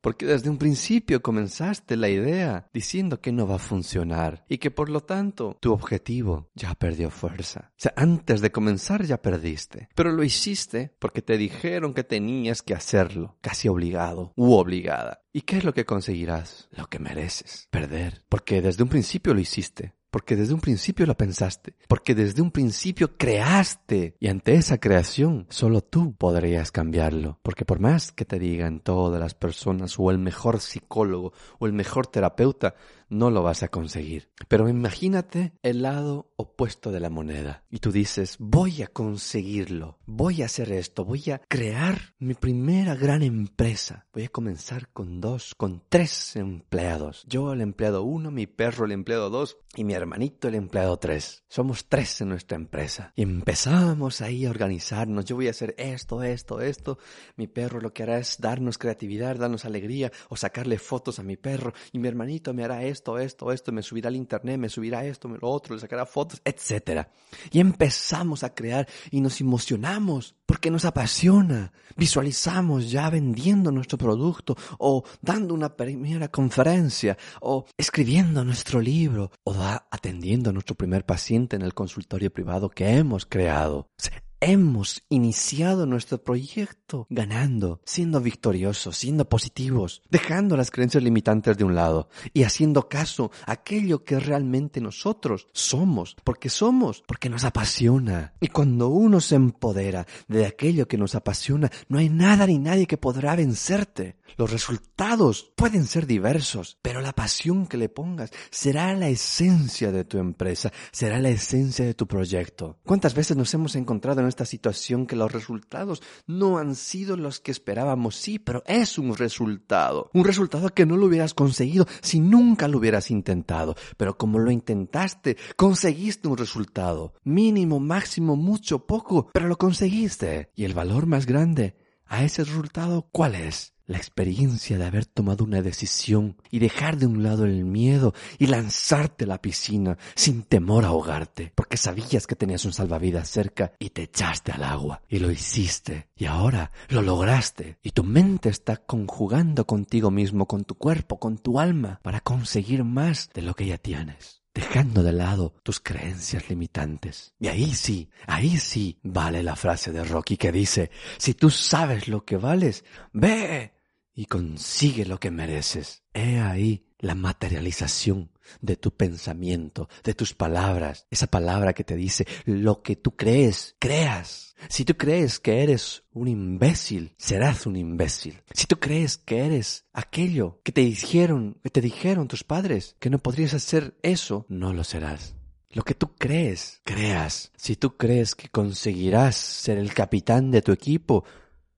Porque 0.00 0.26
desde 0.26 0.50
un 0.50 0.58
principio 0.58 1.22
comenzaste 1.22 1.96
la 1.96 2.08
idea 2.08 2.68
diciendo 2.74 3.20
que 3.20 3.32
no 3.32 3.46
va 3.46 3.56
a 3.56 3.58
funcionar 3.58 4.44
y 4.48 4.58
que 4.58 4.70
por 4.70 4.90
lo 4.90 5.00
tanto 5.00 5.56
tu 5.60 5.72
objetivo 5.72 6.50
ya 6.54 6.74
perdió 6.74 7.10
fuerza. 7.10 7.70
O 7.70 7.80
sea, 7.80 7.94
antes 7.96 8.40
de 8.40 8.52
comenzar 8.52 9.04
ya 9.04 9.22
perdiste. 9.22 9.88
Pero 9.94 10.12
lo 10.12 10.22
hiciste 10.22 10.94
porque 10.98 11.22
te 11.22 11.38
dijeron 11.38 11.94
que 11.94 12.04
tenías 12.04 12.62
que 12.62 12.74
hacerlo, 12.74 13.36
casi 13.40 13.68
obligado 13.68 14.32
u 14.36 14.52
obligada. 14.52 15.22
¿Y 15.32 15.40
qué 15.40 15.56
es 15.56 15.64
lo 15.64 15.74
que 15.74 15.86
conseguirás? 15.86 16.68
Lo 16.70 16.86
que 16.86 16.98
mereces, 16.98 17.68
perder. 17.70 18.24
Porque 18.28 18.62
desde 18.62 18.82
un 18.82 18.88
principio 18.88 19.34
lo 19.34 19.40
hiciste 19.40 19.94
porque 20.14 20.36
desde 20.36 20.54
un 20.54 20.60
principio 20.60 21.06
lo 21.06 21.16
pensaste, 21.16 21.74
porque 21.88 22.14
desde 22.14 22.40
un 22.40 22.52
principio 22.52 23.16
creaste 23.18 24.14
y 24.20 24.28
ante 24.28 24.54
esa 24.54 24.78
creación 24.78 25.44
solo 25.50 25.80
tú 25.80 26.14
podrías 26.14 26.70
cambiarlo, 26.70 27.40
porque 27.42 27.64
por 27.64 27.80
más 27.80 28.12
que 28.12 28.24
te 28.24 28.38
digan 28.38 28.78
todas 28.78 29.18
las 29.18 29.34
personas 29.34 29.98
o 29.98 30.12
el 30.12 30.18
mejor 30.18 30.60
psicólogo 30.60 31.32
o 31.58 31.66
el 31.66 31.72
mejor 31.72 32.06
terapeuta, 32.06 32.76
no 33.08 33.30
lo 33.30 33.42
vas 33.42 33.62
a 33.62 33.68
conseguir. 33.68 34.30
Pero 34.48 34.68
imagínate 34.68 35.52
el 35.62 35.82
lado 35.82 36.32
opuesto 36.36 36.90
de 36.90 37.00
la 37.00 37.10
moneda 37.10 37.64
y 37.70 37.78
tú 37.78 37.92
dices, 37.92 38.36
voy 38.38 38.82
a 38.82 38.88
conseguirlo, 38.88 39.98
voy 40.06 40.42
a 40.42 40.46
hacer 40.46 40.72
esto, 40.72 41.04
voy 41.04 41.30
a 41.30 41.40
crear 41.48 42.14
mi 42.18 42.34
primera 42.34 42.94
gran 42.94 43.22
empresa. 43.22 44.06
Voy 44.12 44.24
a 44.24 44.28
comenzar 44.28 44.88
con 44.90 45.20
dos, 45.20 45.54
con 45.56 45.82
tres 45.88 46.36
empleados. 46.36 47.24
Yo 47.28 47.52
el 47.52 47.60
empleado 47.60 48.02
uno, 48.02 48.30
mi 48.30 48.46
perro 48.46 48.84
el 48.86 48.92
empleado 48.92 49.30
dos 49.30 49.58
y 49.76 49.84
mi 49.84 49.94
hermanito 50.04 50.48
el 50.48 50.54
empleado 50.54 50.96
tres. 50.98 51.44
Somos 51.48 51.88
tres 51.88 52.20
en 52.20 52.28
nuestra 52.28 52.56
empresa. 52.56 53.12
Y 53.16 53.22
empezamos 53.22 54.20
ahí 54.20 54.46
a 54.46 54.50
organizarnos. 54.50 55.24
Yo 55.24 55.36
voy 55.36 55.48
a 55.48 55.50
hacer 55.50 55.74
esto, 55.78 56.22
esto, 56.22 56.60
esto. 56.60 56.98
Mi 57.36 57.46
perro 57.46 57.80
lo 57.80 57.92
que 57.92 58.02
hará 58.02 58.18
es 58.18 58.38
darnos 58.38 58.78
creatividad, 58.78 59.36
darnos 59.36 59.64
alegría 59.64 60.12
o 60.28 60.36
sacarle 60.36 60.78
fotos 60.78 61.18
a 61.18 61.22
mi 61.22 61.36
perro. 61.36 61.72
Y 61.92 61.98
mi 61.98 62.08
hermanito 62.08 62.54
me 62.54 62.64
hará 62.64 62.82
esto 62.82 63.18
esto, 63.18 63.52
esto, 63.52 63.72
me 63.72 63.82
subirá 63.82 64.08
al 64.08 64.16
internet, 64.16 64.58
me 64.58 64.68
subirá 64.68 65.04
esto, 65.04 65.28
lo 65.28 65.48
otro, 65.48 65.74
le 65.74 65.80
sacará 65.80 66.06
fotos, 66.06 66.40
etc. 66.44 67.06
Y 67.50 67.60
empezamos 67.60 68.44
a 68.44 68.54
crear 68.54 68.88
y 69.10 69.20
nos 69.20 69.40
emocionamos 69.40 70.36
porque 70.46 70.70
nos 70.70 70.84
apasiona. 70.84 71.72
Visualizamos 71.96 72.90
ya 72.90 73.08
vendiendo 73.10 73.70
nuestro 73.70 73.98
producto 73.98 74.56
o 74.78 75.04
dando 75.20 75.54
una 75.54 75.74
primera 75.76 76.28
conferencia 76.28 77.16
o 77.40 77.66
escribiendo 77.76 78.44
nuestro 78.44 78.80
libro 78.80 79.30
o 79.44 79.54
atendiendo 79.94 80.50
a 80.50 80.52
nuestro 80.52 80.74
primer 80.74 81.06
paciente 81.06 81.54
en 81.54 81.62
el 81.62 81.72
consultorio 81.72 82.32
privado 82.32 82.68
que 82.68 82.96
hemos 82.96 83.26
creado 83.26 83.90
hemos 84.44 85.02
iniciado 85.08 85.86
nuestro 85.86 86.22
proyecto 86.22 87.06
ganando, 87.08 87.80
siendo 87.84 88.20
victoriosos, 88.20 88.98
siendo 88.98 89.26
positivos, 89.26 90.02
dejando 90.10 90.56
las 90.56 90.70
creencias 90.70 91.02
limitantes 91.02 91.56
de 91.56 91.64
un 91.64 91.74
lado 91.74 92.08
y 92.34 92.42
haciendo 92.42 92.88
caso 92.88 93.30
a 93.46 93.52
aquello 93.52 94.04
que 94.04 94.20
realmente 94.20 94.82
nosotros 94.82 95.46
somos, 95.52 96.16
porque 96.24 96.50
somos, 96.50 97.02
porque 97.06 97.30
nos 97.30 97.44
apasiona. 97.44 98.34
Y 98.40 98.48
cuando 98.48 98.88
uno 98.88 99.20
se 99.20 99.36
empodera 99.36 100.06
de 100.28 100.44
aquello 100.44 100.86
que 100.88 100.98
nos 100.98 101.14
apasiona, 101.14 101.70
no 101.88 101.98
hay 101.98 102.10
nada 102.10 102.46
ni 102.46 102.58
nadie 102.58 102.86
que 102.86 102.98
podrá 102.98 103.36
vencerte. 103.36 104.16
Los 104.36 104.50
resultados 104.50 105.52
pueden 105.54 105.86
ser 105.86 106.06
diversos, 106.06 106.78
pero 106.82 107.00
la 107.00 107.12
pasión 107.12 107.66
que 107.66 107.76
le 107.76 107.88
pongas 107.88 108.30
será 108.50 108.92
la 108.94 109.08
esencia 109.08 109.92
de 109.92 110.04
tu 110.04 110.18
empresa, 110.18 110.72
será 110.90 111.20
la 111.20 111.28
esencia 111.28 111.84
de 111.84 111.94
tu 111.94 112.06
proyecto. 112.06 112.78
¿Cuántas 112.84 113.14
veces 113.14 113.36
nos 113.36 113.54
hemos 113.54 113.76
encontrado 113.76 114.20
en 114.20 114.26
esta 114.34 114.44
situación 114.44 115.06
que 115.06 115.14
los 115.14 115.30
resultados 115.30 116.02
no 116.26 116.58
han 116.58 116.74
sido 116.74 117.16
los 117.16 117.38
que 117.38 117.52
esperábamos? 117.52 118.16
Sí, 118.16 118.40
pero 118.40 118.64
es 118.66 118.98
un 118.98 119.16
resultado. 119.16 120.10
Un 120.12 120.24
resultado 120.24 120.68
que 120.70 120.86
no 120.86 120.96
lo 120.96 121.06
hubieras 121.06 121.34
conseguido 121.34 121.86
si 122.02 122.18
nunca 122.18 122.66
lo 122.66 122.78
hubieras 122.78 123.12
intentado. 123.12 123.76
Pero 123.96 124.18
como 124.18 124.40
lo 124.40 124.50
intentaste, 124.50 125.36
conseguiste 125.56 126.26
un 126.26 126.36
resultado. 126.36 127.14
Mínimo, 127.22 127.78
máximo, 127.78 128.34
mucho, 128.34 128.86
poco, 128.86 129.30
pero 129.32 129.46
lo 129.46 129.56
conseguiste. 129.56 130.50
Y 130.56 130.64
el 130.64 130.74
valor 130.74 131.06
más 131.06 131.26
grande 131.26 131.76
a 132.06 132.24
ese 132.24 132.42
resultado, 132.42 133.08
¿cuál 133.12 133.36
es? 133.36 133.73
La 133.86 133.98
experiencia 133.98 134.78
de 134.78 134.84
haber 134.84 135.06
tomado 135.06 135.44
una 135.44 135.62
decisión 135.62 136.36
y 136.50 136.58
dejar 136.58 136.96
de 136.96 137.06
un 137.06 137.22
lado 137.22 137.44
el 137.44 137.64
miedo 137.64 138.14
y 138.38 138.46
lanzarte 138.46 139.24
a 139.24 139.28
la 139.28 139.42
piscina 139.42 139.98
sin 140.14 140.42
temor 140.42 140.84
a 140.84 140.88
ahogarte, 140.88 141.52
porque 141.54 141.76
sabías 141.76 142.26
que 142.26 142.36
tenías 142.36 142.64
un 142.64 142.72
salvavidas 142.72 143.28
cerca 143.28 143.72
y 143.78 143.90
te 143.90 144.02
echaste 144.02 144.52
al 144.52 144.64
agua. 144.64 145.02
Y 145.08 145.18
lo 145.18 145.30
hiciste 145.30 146.08
y 146.16 146.26
ahora 146.26 146.72
lo 146.88 147.02
lograste. 147.02 147.78
Y 147.82 147.90
tu 147.90 148.04
mente 148.04 148.48
está 148.48 148.76
conjugando 148.76 149.66
contigo 149.66 150.10
mismo, 150.10 150.46
con 150.46 150.64
tu 150.64 150.76
cuerpo, 150.76 151.18
con 151.18 151.38
tu 151.38 151.60
alma 151.60 152.00
para 152.02 152.20
conseguir 152.20 152.84
más 152.84 153.30
de 153.34 153.42
lo 153.42 153.54
que 153.54 153.66
ya 153.66 153.78
tienes 153.78 154.43
dejando 154.54 155.02
de 155.02 155.12
lado 155.12 155.54
tus 155.62 155.80
creencias 155.80 156.48
limitantes. 156.48 157.34
Y 157.40 157.48
ahí 157.48 157.74
sí, 157.74 158.08
ahí 158.26 158.56
sí 158.58 159.00
vale 159.02 159.42
la 159.42 159.56
frase 159.56 159.90
de 159.90 160.04
Rocky 160.04 160.36
que 160.36 160.52
dice, 160.52 160.90
si 161.18 161.34
tú 161.34 161.50
sabes 161.50 162.06
lo 162.08 162.24
que 162.24 162.36
vales, 162.36 162.84
ve 163.12 163.74
y 164.14 164.26
consigue 164.26 165.04
lo 165.04 165.18
que 165.18 165.32
mereces. 165.32 166.04
He 166.14 166.38
ahí 166.38 166.86
la 167.04 167.14
materialización 167.14 168.30
de 168.60 168.76
tu 168.76 168.90
pensamiento, 168.92 169.88
de 170.02 170.14
tus 170.14 170.34
palabras. 170.34 171.06
Esa 171.10 171.26
palabra 171.26 171.72
que 171.72 171.84
te 171.84 171.96
dice 171.96 172.26
lo 172.44 172.82
que 172.82 172.96
tú 172.96 173.14
crees, 173.16 173.76
creas. 173.78 174.54
Si 174.68 174.84
tú 174.84 174.96
crees 174.96 175.38
que 175.38 175.62
eres 175.62 176.04
un 176.12 176.28
imbécil, 176.28 177.14
serás 177.18 177.66
un 177.66 177.76
imbécil. 177.76 178.42
Si 178.52 178.66
tú 178.66 178.78
crees 178.78 179.18
que 179.18 179.44
eres 179.44 179.84
aquello 179.92 180.60
que 180.64 180.72
te 180.72 180.80
dijeron, 180.80 181.58
que 181.62 181.70
te 181.70 181.80
dijeron 181.80 182.28
tus 182.28 182.44
padres, 182.44 182.96
que 182.98 183.10
no 183.10 183.18
podrías 183.18 183.54
hacer 183.54 183.96
eso, 184.02 184.46
no 184.48 184.72
lo 184.72 184.84
serás. 184.84 185.34
Lo 185.70 185.82
que 185.82 185.94
tú 185.94 186.14
crees, 186.16 186.80
creas. 186.84 187.50
Si 187.56 187.74
tú 187.74 187.96
crees 187.96 188.34
que 188.34 188.48
conseguirás 188.48 189.34
ser 189.34 189.76
el 189.76 189.92
capitán 189.92 190.52
de 190.52 190.62
tu 190.62 190.70
equipo, 190.70 191.24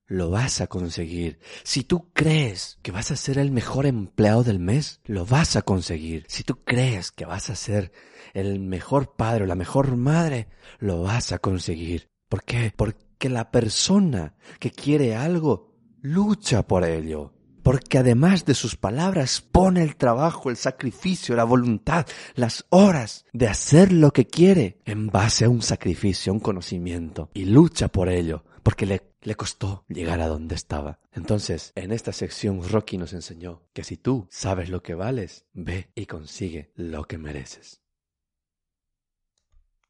lo 0.06 0.30
vas 0.30 0.60
a 0.60 0.66
conseguir. 0.66 1.38
Si 1.64 1.82
tú 1.82 2.10
crees 2.12 2.78
que 2.82 2.92
vas 2.92 3.10
a 3.10 3.16
ser 3.16 3.38
el 3.38 3.50
mejor 3.50 3.86
empleado 3.86 4.44
del 4.44 4.58
mes, 4.58 5.00
lo 5.04 5.26
vas 5.26 5.56
a 5.56 5.62
conseguir. 5.62 6.24
Si 6.28 6.44
tú 6.44 6.62
crees 6.64 7.10
que 7.12 7.24
vas 7.24 7.50
a 7.50 7.56
ser 7.56 7.92
el 8.34 8.60
mejor 8.60 9.16
padre 9.16 9.44
o 9.44 9.46
la 9.46 9.54
mejor 9.54 9.96
madre, 9.96 10.48
lo 10.78 11.02
vas 11.02 11.32
a 11.32 11.38
conseguir. 11.38 12.08
¿Por 12.28 12.44
qué? 12.44 12.72
Porque 12.76 13.28
la 13.28 13.50
persona 13.50 14.34
que 14.58 14.70
quiere 14.70 15.16
algo 15.16 15.74
lucha 16.02 16.66
por 16.66 16.84
ello. 16.84 17.32
Porque 17.62 17.98
además 17.98 18.44
de 18.44 18.54
sus 18.54 18.76
palabras 18.76 19.40
pone 19.40 19.82
el 19.82 19.96
trabajo, 19.96 20.50
el 20.50 20.56
sacrificio, 20.56 21.34
la 21.34 21.42
voluntad, 21.42 22.06
las 22.36 22.64
horas 22.68 23.24
de 23.32 23.48
hacer 23.48 23.92
lo 23.92 24.12
que 24.12 24.28
quiere 24.28 24.78
en 24.84 25.08
base 25.08 25.46
a 25.46 25.48
un 25.48 25.62
sacrificio, 25.62 26.30
a 26.30 26.34
un 26.34 26.40
conocimiento. 26.40 27.30
Y 27.34 27.46
lucha 27.46 27.88
por 27.88 28.08
ello. 28.08 28.44
Porque 28.66 28.84
le 28.84 29.16
le 29.26 29.34
costó 29.34 29.84
llegar 29.88 30.20
a 30.20 30.28
donde 30.28 30.54
estaba. 30.54 31.00
Entonces, 31.12 31.72
en 31.74 31.90
esta 31.90 32.12
sección 32.12 32.62
Rocky 32.68 32.96
nos 32.96 33.12
enseñó 33.12 33.62
que 33.72 33.82
si 33.82 33.96
tú 33.96 34.28
sabes 34.30 34.70
lo 34.70 34.82
que 34.82 34.94
vales, 34.94 35.46
ve 35.52 35.90
y 35.96 36.06
consigue 36.06 36.70
lo 36.76 37.04
que 37.04 37.18
mereces. 37.18 37.82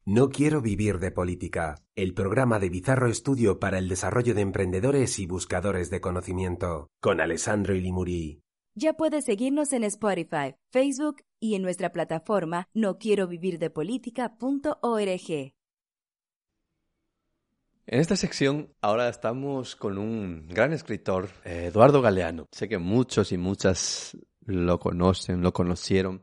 No 0.05 0.29
quiero 0.29 0.61
vivir 0.61 0.97
de 0.97 1.11
política, 1.11 1.83
el 1.95 2.15
programa 2.15 2.57
de 2.57 2.69
Bizarro 2.69 3.09
Estudio 3.09 3.59
para 3.59 3.77
el 3.77 3.89
desarrollo 3.89 4.33
de 4.33 4.41
emprendedores 4.41 5.19
y 5.19 5.27
buscadores 5.27 5.91
de 5.91 6.01
conocimiento, 6.01 6.87
con 6.99 7.21
Alessandro 7.21 7.75
Ilimuri. 7.75 8.41
Ya 8.73 8.93
puedes 8.93 9.25
seguirnos 9.25 9.71
en 9.73 9.83
Spotify, 9.83 10.55
Facebook 10.71 11.17
y 11.39 11.53
en 11.55 11.61
nuestra 11.61 11.91
plataforma 11.91 12.69
no 12.73 12.97
quiero 12.97 13.27
vivir 13.27 13.59
de 13.59 13.69
política.org. 13.69 15.56
En 17.89 18.01
esta 18.01 18.17
sección 18.17 18.73
ahora 18.81 19.07
estamos 19.07 19.77
con 19.77 19.97
un 19.97 20.49
gran 20.49 20.73
escritor, 20.73 21.29
Eduardo 21.45 22.01
Galeano. 22.01 22.49
Sé 22.51 22.67
que 22.67 22.79
muchos 22.79 23.31
y 23.31 23.37
muchas 23.37 24.17
lo 24.41 24.77
conocen, 24.77 25.41
lo 25.41 25.53
conocieron. 25.53 26.21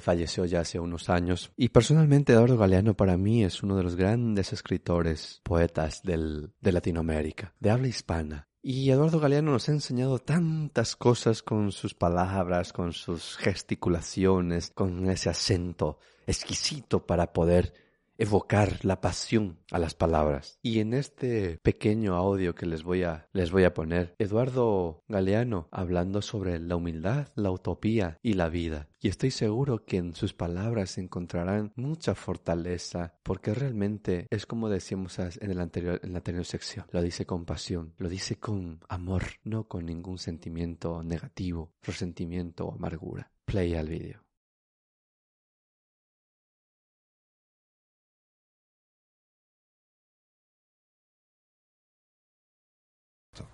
Falleció 0.00 0.44
ya 0.44 0.60
hace 0.60 0.80
unos 0.80 1.08
años. 1.08 1.52
Y 1.56 1.68
personalmente 1.68 2.32
Eduardo 2.32 2.58
Galeano 2.58 2.96
para 2.96 3.16
mí 3.16 3.44
es 3.44 3.62
uno 3.62 3.76
de 3.76 3.84
los 3.84 3.94
grandes 3.94 4.52
escritores, 4.52 5.40
poetas 5.44 6.02
del, 6.02 6.52
de 6.60 6.72
Latinoamérica, 6.72 7.54
de 7.60 7.70
habla 7.70 7.86
hispana. 7.86 8.48
Y 8.60 8.90
Eduardo 8.90 9.20
Galeano 9.20 9.52
nos 9.52 9.68
ha 9.68 9.72
enseñado 9.72 10.18
tantas 10.18 10.96
cosas 10.96 11.44
con 11.44 11.70
sus 11.70 11.94
palabras, 11.94 12.72
con 12.72 12.92
sus 12.92 13.36
gesticulaciones, 13.36 14.72
con 14.74 15.08
ese 15.08 15.30
acento 15.30 16.00
exquisito 16.26 17.06
para 17.06 17.32
poder 17.32 17.72
evocar 18.18 18.84
la 18.84 19.00
pasión 19.00 19.58
a 19.70 19.78
las 19.78 19.94
palabras. 19.94 20.58
Y 20.62 20.80
en 20.80 20.94
este 20.94 21.58
pequeño 21.62 22.14
audio 22.14 22.54
que 22.54 22.66
les 22.66 22.82
voy 22.82 23.02
a, 23.02 23.28
les 23.32 23.50
voy 23.50 23.64
a 23.64 23.74
poner, 23.74 24.14
Eduardo 24.18 25.02
Galeano 25.08 25.68
hablando 25.70 26.22
sobre 26.22 26.58
la 26.58 26.76
humildad, 26.76 27.28
la 27.34 27.50
utopía 27.50 28.18
y 28.22 28.34
la 28.34 28.48
vida. 28.48 28.88
Y 29.00 29.08
estoy 29.08 29.30
seguro 29.30 29.84
que 29.84 29.98
en 29.98 30.14
sus 30.14 30.32
palabras 30.32 30.96
encontrarán 30.96 31.72
mucha 31.76 32.14
fortaleza, 32.14 33.14
porque 33.22 33.52
realmente 33.52 34.26
es 34.30 34.46
como 34.46 34.70
decíamos 34.70 35.18
en, 35.18 35.50
el 35.50 35.60
anterior, 35.60 36.00
en 36.02 36.12
la 36.12 36.18
anterior 36.18 36.44
sección. 36.44 36.86
Lo 36.90 37.02
dice 37.02 37.26
con 37.26 37.44
pasión, 37.44 37.92
lo 37.98 38.08
dice 38.08 38.36
con 38.36 38.80
amor, 38.88 39.24
no 39.42 39.68
con 39.68 39.84
ningún 39.84 40.18
sentimiento 40.18 41.02
negativo, 41.02 41.72
resentimiento 41.82 42.66
o 42.66 42.74
amargura. 42.74 43.30
Play 43.44 43.74
al 43.74 43.88
vídeo. 43.88 44.23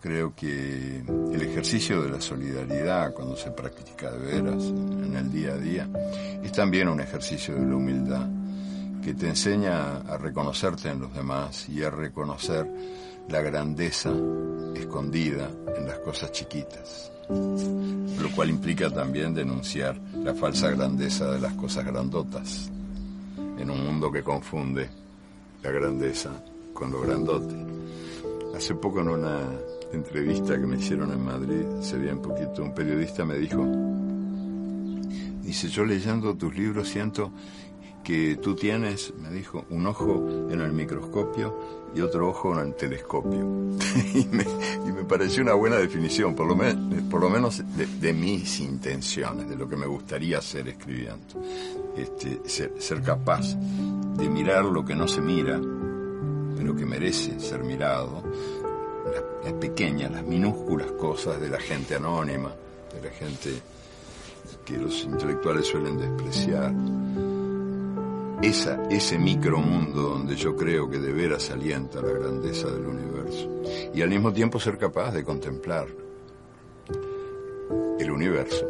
Creo 0.01 0.35
que 0.35 1.05
el 1.35 1.43
ejercicio 1.43 2.01
de 2.01 2.09
la 2.09 2.23
solidaridad, 2.23 3.13
cuando 3.13 3.37
se 3.37 3.51
practica 3.51 4.11
de 4.11 4.41
veras 4.41 4.65
en 4.65 5.15
el 5.15 5.31
día 5.31 5.53
a 5.53 5.59
día, 5.59 5.89
es 6.43 6.53
también 6.53 6.89
un 6.89 7.01
ejercicio 7.01 7.55
de 7.55 7.67
la 7.67 7.77
humildad, 7.77 8.27
que 9.05 9.13
te 9.13 9.29
enseña 9.29 9.99
a 9.99 10.17
reconocerte 10.17 10.89
en 10.89 11.01
los 11.01 11.15
demás 11.15 11.69
y 11.69 11.83
a 11.83 11.91
reconocer 11.91 12.67
la 13.29 13.43
grandeza 13.43 14.11
escondida 14.75 15.51
en 15.77 15.87
las 15.87 15.99
cosas 15.99 16.33
chiquitas, 16.33 17.13
lo 17.29 18.31
cual 18.35 18.49
implica 18.49 18.89
también 18.89 19.35
denunciar 19.35 20.01
la 20.15 20.35
falsa 20.35 20.71
grandeza 20.71 21.31
de 21.31 21.41
las 21.41 21.53
cosas 21.53 21.85
grandotas, 21.85 22.71
en 23.59 23.69
un 23.69 23.85
mundo 23.85 24.11
que 24.11 24.23
confunde 24.23 24.89
la 25.63 25.71
grandeza 25.71 26.43
con 26.73 26.91
lo 26.91 27.03
grandote. 27.03 27.55
Hace 28.57 28.75
poco 28.75 29.01
en 29.01 29.09
una 29.09 29.41
entrevista 29.93 30.59
que 30.59 30.67
me 30.67 30.77
hicieron 30.77 31.13
en 31.13 31.25
Madrid, 31.25 31.65
se 31.81 31.99
veía 31.99 32.13
un 32.13 32.23
poquito, 32.23 32.63
un 32.63 32.75
periodista 32.75 33.25
me 33.25 33.37
dijo, 33.37 33.67
dice, 35.43 35.69
yo 35.69 35.85
leyendo 35.85 36.35
tus 36.35 36.57
libros 36.57 36.89
siento 36.89 37.33
que 38.05 38.37
tú 38.37 38.55
tienes, 38.55 39.13
me 39.21 39.31
dijo, 39.31 39.65
un 39.71 39.87
ojo 39.87 40.49
en 40.51 40.61
el 40.61 40.73
microscopio 40.73 41.81
y 41.95 42.01
otro 42.01 42.29
ojo 42.29 42.59
en 42.59 42.69
el 42.69 42.75
telescopio. 42.75 43.41
y, 44.15 44.27
me, 44.31 44.45
pareció 45.05 45.43
una 45.43 45.55
buena 45.55 45.77
definición, 45.77 46.35
por 46.35 46.47
lo, 46.47 46.57
por 47.11 47.21
lo 47.21 47.31
menos 47.31 47.63
de, 47.77 48.13
mis 48.13 48.61
intenciones, 48.61 49.49
de 49.49 49.57
lo 49.57 49.69
que 49.69 49.77
me 49.77 49.87
gustaría 49.87 50.39
hacer 50.39 50.69
escribiendo. 50.69 51.43
Este, 51.97 52.41
ser, 52.49 52.75
ser 52.79 53.03
capaz 53.03 53.57
de 54.17 54.29
mirar 54.29 54.65
lo 54.65 54.85
que 54.85 54.95
no 54.95 55.09
se 55.09 55.21
mira, 55.21 55.61
pero 56.57 56.77
que 56.77 56.87
merece 56.87 57.41
ser 57.41 57.65
mirado, 57.65 58.23
las, 59.11 59.53
pequeñas, 59.55 60.11
las 60.11 60.25
minúsculas 60.25 60.91
cosas 60.93 61.41
de 61.41 61.49
la 61.49 61.59
gente 61.59 61.95
anónima, 61.95 62.53
de 62.95 63.09
la 63.09 63.15
gente 63.15 63.51
que 64.65 64.77
los 64.77 65.05
intelectuales 65.05 65.67
suelen 65.67 65.99
despreciar. 65.99 66.73
Esa, 68.43 68.83
ese 68.89 69.19
micromundo 69.19 70.01
donde 70.01 70.35
yo 70.35 70.57
creo 70.57 70.89
que 70.89 70.99
de 70.99 71.13
veras 71.13 71.51
alienta 71.51 72.01
la 72.01 72.13
grandeza 72.13 72.71
del 72.71 72.87
universo. 72.87 73.51
Y 73.93 74.01
al 74.01 74.09
mismo 74.09 74.33
tiempo 74.33 74.59
ser 74.59 74.79
capaz 74.79 75.13
de 75.13 75.23
contemplar 75.23 75.89
el 77.99 78.11
universo 78.11 78.67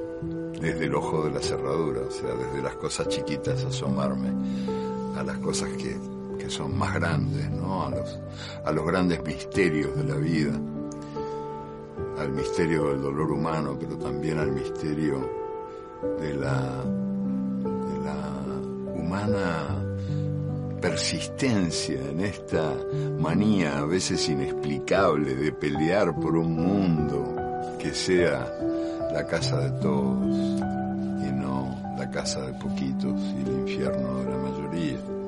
desde 0.60 0.86
el 0.86 0.94
ojo 0.94 1.22
de 1.22 1.30
la 1.30 1.40
cerradura, 1.40 2.02
o 2.02 2.10
sea, 2.10 2.34
desde 2.34 2.62
las 2.62 2.74
cosas 2.74 3.08
chiquitas 3.08 3.64
asomarme 3.64 4.30
a 5.16 5.22
las 5.22 5.38
cosas 5.38 5.70
que 5.70 5.96
son 6.48 6.78
más 6.78 6.94
grandes, 6.94 7.50
¿no? 7.50 7.84
A 7.84 7.90
los, 7.90 8.18
a 8.64 8.72
los 8.72 8.86
grandes 8.86 9.22
misterios 9.24 9.94
de 9.96 10.04
la 10.04 10.16
vida, 10.16 10.52
al 12.18 12.32
misterio 12.32 12.90
del 12.90 13.02
dolor 13.02 13.32
humano, 13.32 13.76
pero 13.78 13.96
también 13.98 14.38
al 14.38 14.52
misterio 14.52 15.28
de 16.20 16.34
la, 16.34 16.84
de 16.84 18.04
la 18.04 18.42
humana 18.94 19.80
persistencia 20.80 22.00
en 22.10 22.20
esta 22.20 22.74
manía 23.18 23.78
a 23.78 23.84
veces 23.84 24.26
inexplicable 24.28 25.34
de 25.34 25.52
pelear 25.52 26.18
por 26.18 26.36
un 26.36 26.56
mundo 26.56 27.36
que 27.78 27.92
sea 27.92 28.50
la 29.12 29.26
casa 29.26 29.58
de 29.60 29.80
todos 29.80 30.26
y 30.26 31.32
no 31.32 31.76
la 31.98 32.10
casa 32.10 32.46
de 32.46 32.54
poquitos 32.54 33.20
y 33.20 33.42
el 33.42 33.60
infierno 33.60 34.18
de 34.20 34.30
la 34.30 34.38
mayoría 34.38 35.19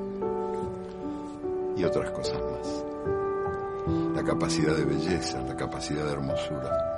y 1.83 1.85
otras 1.85 2.11
cosas 2.11 2.39
más. 2.41 4.15
La 4.15 4.23
capacidad 4.23 4.73
de 4.73 4.85
belleza, 4.85 5.41
la 5.41 5.55
capacidad 5.55 6.05
de 6.05 6.13
hermosura 6.13 6.93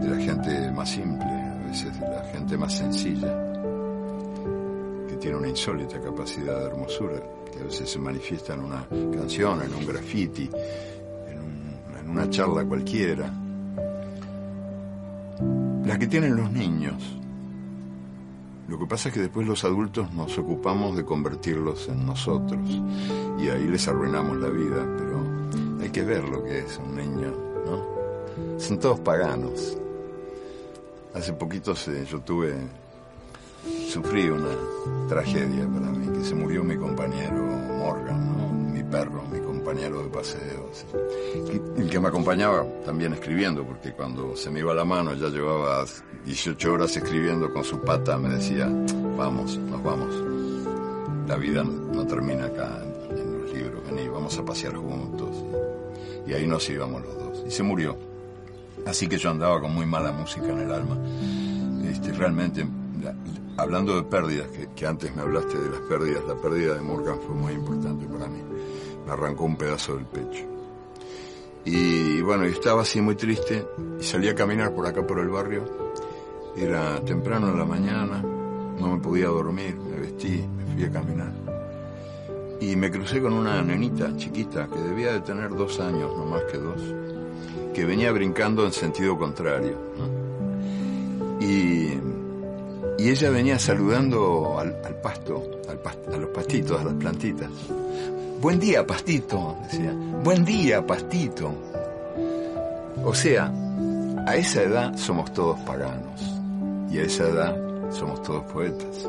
de 0.00 0.08
la 0.08 0.16
gente 0.16 0.70
más 0.70 0.90
simple, 0.90 1.26
a 1.26 1.66
veces 1.66 2.00
de 2.00 2.08
la 2.08 2.22
gente 2.32 2.56
más 2.56 2.72
sencilla, 2.72 3.28
que 5.08 5.16
tiene 5.16 5.36
una 5.36 5.48
insólita 5.48 6.00
capacidad 6.00 6.60
de 6.60 6.66
hermosura, 6.66 7.20
que 7.52 7.58
a 7.58 7.64
veces 7.64 7.90
se 7.90 7.98
manifiesta 7.98 8.54
en 8.54 8.60
una 8.60 8.86
canción, 9.12 9.60
en 9.60 9.74
un 9.74 9.84
graffiti, 9.86 10.48
en, 11.28 11.98
en 11.98 12.10
una 12.10 12.30
charla 12.30 12.64
cualquiera. 12.64 13.30
La 15.84 15.98
que 15.98 16.06
tienen 16.06 16.36
los 16.36 16.50
niños, 16.52 17.18
lo 18.70 18.78
que 18.78 18.86
pasa 18.86 19.08
es 19.08 19.14
que 19.14 19.20
después 19.20 19.48
los 19.48 19.64
adultos 19.64 20.12
nos 20.12 20.38
ocupamos 20.38 20.96
de 20.96 21.04
convertirlos 21.04 21.88
en 21.88 22.06
nosotros 22.06 22.60
y 23.36 23.48
ahí 23.48 23.66
les 23.66 23.88
arruinamos 23.88 24.36
la 24.36 24.48
vida, 24.48 24.86
pero 24.96 25.80
hay 25.80 25.90
que 25.90 26.04
ver 26.04 26.28
lo 26.28 26.44
que 26.44 26.60
es 26.60 26.78
un 26.78 26.94
niño, 26.94 27.34
¿no? 27.66 28.60
Son 28.60 28.78
todos 28.78 29.00
paganos. 29.00 29.76
hace 31.12 31.32
poquito 31.32 31.74
yo 31.74 32.20
tuve, 32.20 32.54
sufrí 33.88 34.28
una 34.28 34.54
tragedia 35.08 35.66
para 35.66 35.90
mí, 35.90 36.16
que 36.16 36.24
se 36.24 36.36
murió 36.36 36.62
mi 36.62 36.76
compañero 36.76 37.42
Morgan, 37.76 38.72
mi 38.72 38.84
perro, 38.84 39.24
mi 39.32 39.40
compañero 39.40 40.04
de 40.04 40.09
el 41.76 41.90
que 41.90 42.00
me 42.00 42.08
acompañaba 42.08 42.64
también 42.84 43.12
escribiendo, 43.14 43.64
porque 43.64 43.92
cuando 43.92 44.36
se 44.36 44.50
me 44.50 44.60
iba 44.60 44.74
la 44.74 44.84
mano, 44.84 45.14
ya 45.14 45.28
llevaba 45.28 45.84
18 46.24 46.72
horas 46.72 46.96
escribiendo 46.96 47.52
con 47.52 47.64
su 47.64 47.80
pata, 47.80 48.18
me 48.18 48.28
decía, 48.28 48.68
vamos, 49.16 49.56
nos 49.56 49.82
vamos. 49.82 50.14
La 51.26 51.36
vida 51.36 51.62
no, 51.64 52.06
termina 52.06 52.46
acá 52.46 52.82
en, 53.10 53.40
los 53.40 53.52
libros, 53.52 53.82
vení, 53.86 54.08
vamos 54.08 54.36
a 54.38 54.44
pasear 54.44 54.74
juntos. 54.74 55.30
Y 56.26 56.32
ahí 56.32 56.46
nos 56.46 56.68
íbamos 56.68 57.02
los 57.02 57.14
dos. 57.14 57.44
Y 57.46 57.50
se 57.50 57.62
murió. 57.62 57.96
Así 58.86 59.06
que 59.08 59.18
yo 59.18 59.30
andaba 59.30 59.60
con 59.60 59.74
muy 59.74 59.86
mala 59.86 60.12
música 60.12 60.46
en 60.48 60.58
el 60.58 60.72
alma. 60.72 60.98
Este, 61.84 62.12
realmente, 62.12 62.66
hablando 63.56 63.96
de 63.96 64.02
pérdidas, 64.02 64.48
que 64.74 64.86
antes 64.86 65.14
me 65.14 65.22
hablaste 65.22 65.58
de 65.58 65.70
las 65.70 65.80
pérdidas, 65.80 66.24
la 66.26 66.34
pérdida 66.34 66.74
de 66.74 66.80
Morgan 66.80 67.18
fue 67.20 67.34
muy 67.34 67.52
importante 67.52 68.06
para 68.06 68.26
mí. 68.26 68.49
Arrancó 69.10 69.44
un 69.44 69.56
pedazo 69.56 69.96
del 69.96 70.06
pecho. 70.06 70.44
Y 71.64 72.22
bueno, 72.22 72.44
estaba 72.44 72.82
así 72.82 73.00
muy 73.00 73.16
triste 73.16 73.66
y 73.98 74.02
salí 74.02 74.28
a 74.28 74.34
caminar 74.34 74.74
por 74.74 74.86
acá 74.86 75.06
por 75.06 75.18
el 75.18 75.28
barrio. 75.28 75.64
Era 76.56 77.00
temprano 77.04 77.50
en 77.50 77.58
la 77.58 77.64
mañana, 77.64 78.22
no 78.22 78.96
me 78.96 79.00
podía 79.00 79.26
dormir, 79.26 79.76
me 79.76 80.00
vestí, 80.00 80.42
me 80.56 80.64
fui 80.74 80.84
a 80.84 80.90
caminar. 80.90 81.32
Y 82.60 82.76
me 82.76 82.90
crucé 82.90 83.20
con 83.20 83.32
una 83.32 83.62
nenita 83.62 84.16
chiquita 84.16 84.68
que 84.68 84.78
debía 84.78 85.12
de 85.12 85.20
tener 85.20 85.50
dos 85.50 85.80
años, 85.80 86.10
no 86.16 86.26
más 86.26 86.42
que 86.44 86.58
dos, 86.58 86.80
que 87.74 87.84
venía 87.84 88.12
brincando 88.12 88.64
en 88.64 88.72
sentido 88.72 89.18
contrario. 89.18 89.76
Y, 91.40 91.94
y, 92.98 93.08
ella 93.08 93.30
venía 93.30 93.58
saludando 93.58 94.58
al, 94.58 94.74
pasto, 95.02 95.42
al 95.68 96.14
a 96.14 96.18
los 96.18 96.30
pastitos, 96.30 96.80
a 96.80 96.84
las 96.84 96.94
plantitas. 96.94 97.50
Buen 98.40 98.58
día, 98.58 98.86
pastito, 98.86 99.58
decía. 99.64 99.92
Buen 100.24 100.46
día, 100.46 100.86
pastito. 100.86 101.52
O 103.04 103.12
sea, 103.12 103.52
a 104.26 104.34
esa 104.34 104.62
edad 104.62 104.96
somos 104.96 105.30
todos 105.34 105.58
paganos 105.60 106.22
y 106.90 106.98
a 106.98 107.02
esa 107.02 107.28
edad 107.28 107.54
somos 107.90 108.22
todos 108.22 108.42
poetas. 108.50 109.06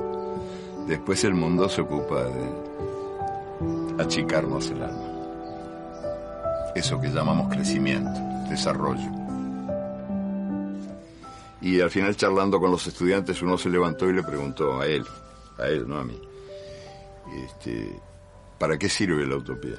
Después 0.85 1.23
el 1.23 1.33
mundo 1.33 1.69
se 1.69 1.79
ocupa 1.79 2.23
de 2.25 4.03
achicarnos 4.03 4.69
el 4.71 4.83
alma. 4.83 6.71
Eso 6.75 6.99
que 6.99 7.07
llamamos 7.07 7.53
crecimiento, 7.53 8.19
desarrollo. 8.49 9.09
Y 11.61 11.79
al 11.79 11.89
final 11.89 12.17
charlando 12.17 12.59
con 12.59 12.69
los 12.69 12.85
estudiantes 12.85 13.41
uno 13.41 13.57
se 13.57 13.69
levantó 13.69 14.09
y 14.09 14.13
le 14.13 14.23
preguntó 14.23 14.81
a 14.81 14.87
él, 14.87 15.05
a 15.57 15.67
él, 15.67 15.87
no 15.87 15.99
a 15.99 16.03
mí, 16.03 16.19
este, 17.45 17.97
¿para 18.61 18.77
qué 18.77 18.89
sirve 18.89 19.25
la 19.25 19.37
utopía? 19.37 19.77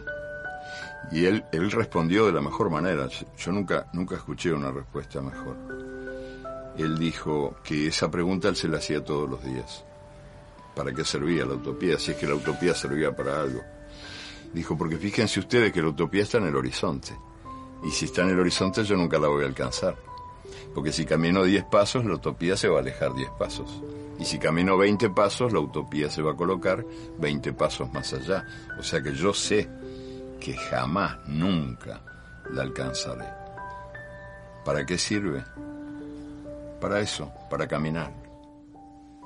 Y 1.12 1.24
él, 1.24 1.44
él 1.52 1.70
respondió 1.70 2.26
de 2.26 2.32
la 2.32 2.40
mejor 2.40 2.68
manera. 2.68 3.06
Yo 3.38 3.52
nunca, 3.52 3.86
nunca 3.92 4.16
escuché 4.16 4.52
una 4.52 4.72
respuesta 4.72 5.22
mejor. 5.22 5.56
Él 6.76 6.98
dijo 6.98 7.54
que 7.62 7.86
esa 7.86 8.10
pregunta 8.10 8.48
él 8.48 8.56
se 8.56 8.66
la 8.66 8.78
hacía 8.78 9.04
todos 9.04 9.30
los 9.30 9.44
días. 9.44 9.84
¿Para 10.74 10.92
qué 10.92 11.04
servía 11.04 11.44
la 11.44 11.54
utopía? 11.54 11.96
Si 11.96 12.10
es 12.10 12.16
que 12.16 12.26
la 12.26 12.34
utopía 12.34 12.74
servía 12.74 13.14
para 13.14 13.40
algo. 13.40 13.62
Dijo, 14.52 14.76
porque 14.76 14.96
fíjense 14.96 15.38
ustedes 15.38 15.72
que 15.72 15.80
la 15.80 15.90
utopía 15.90 16.24
está 16.24 16.38
en 16.38 16.46
el 16.48 16.56
horizonte. 16.56 17.16
Y 17.84 17.90
si 17.92 18.06
está 18.06 18.22
en 18.22 18.30
el 18.30 18.40
horizonte 18.40 18.82
yo 18.82 18.96
nunca 18.96 19.16
la 19.20 19.28
voy 19.28 19.44
a 19.44 19.46
alcanzar. 19.46 19.96
Porque 20.74 20.90
si 20.90 21.04
camino 21.04 21.44
10 21.44 21.66
pasos, 21.66 22.04
la 22.04 22.14
utopía 22.14 22.56
se 22.56 22.66
va 22.66 22.78
a 22.78 22.80
alejar 22.80 23.14
10 23.14 23.30
pasos. 23.38 23.80
Y 24.22 24.24
si 24.24 24.38
camino 24.38 24.78
20 24.78 25.10
pasos, 25.10 25.52
la 25.52 25.58
utopía 25.58 26.08
se 26.08 26.22
va 26.22 26.30
a 26.30 26.36
colocar 26.36 26.86
20 27.18 27.54
pasos 27.54 27.92
más 27.92 28.12
allá. 28.12 28.46
O 28.78 28.82
sea 28.84 29.02
que 29.02 29.12
yo 29.12 29.34
sé 29.34 29.68
que 30.38 30.54
jamás, 30.54 31.18
nunca 31.26 32.00
la 32.52 32.62
alcanzaré. 32.62 33.24
¿Para 34.64 34.86
qué 34.86 34.96
sirve? 34.96 35.42
Para 36.80 37.00
eso, 37.00 37.32
para 37.50 37.66
caminar. 37.66 38.12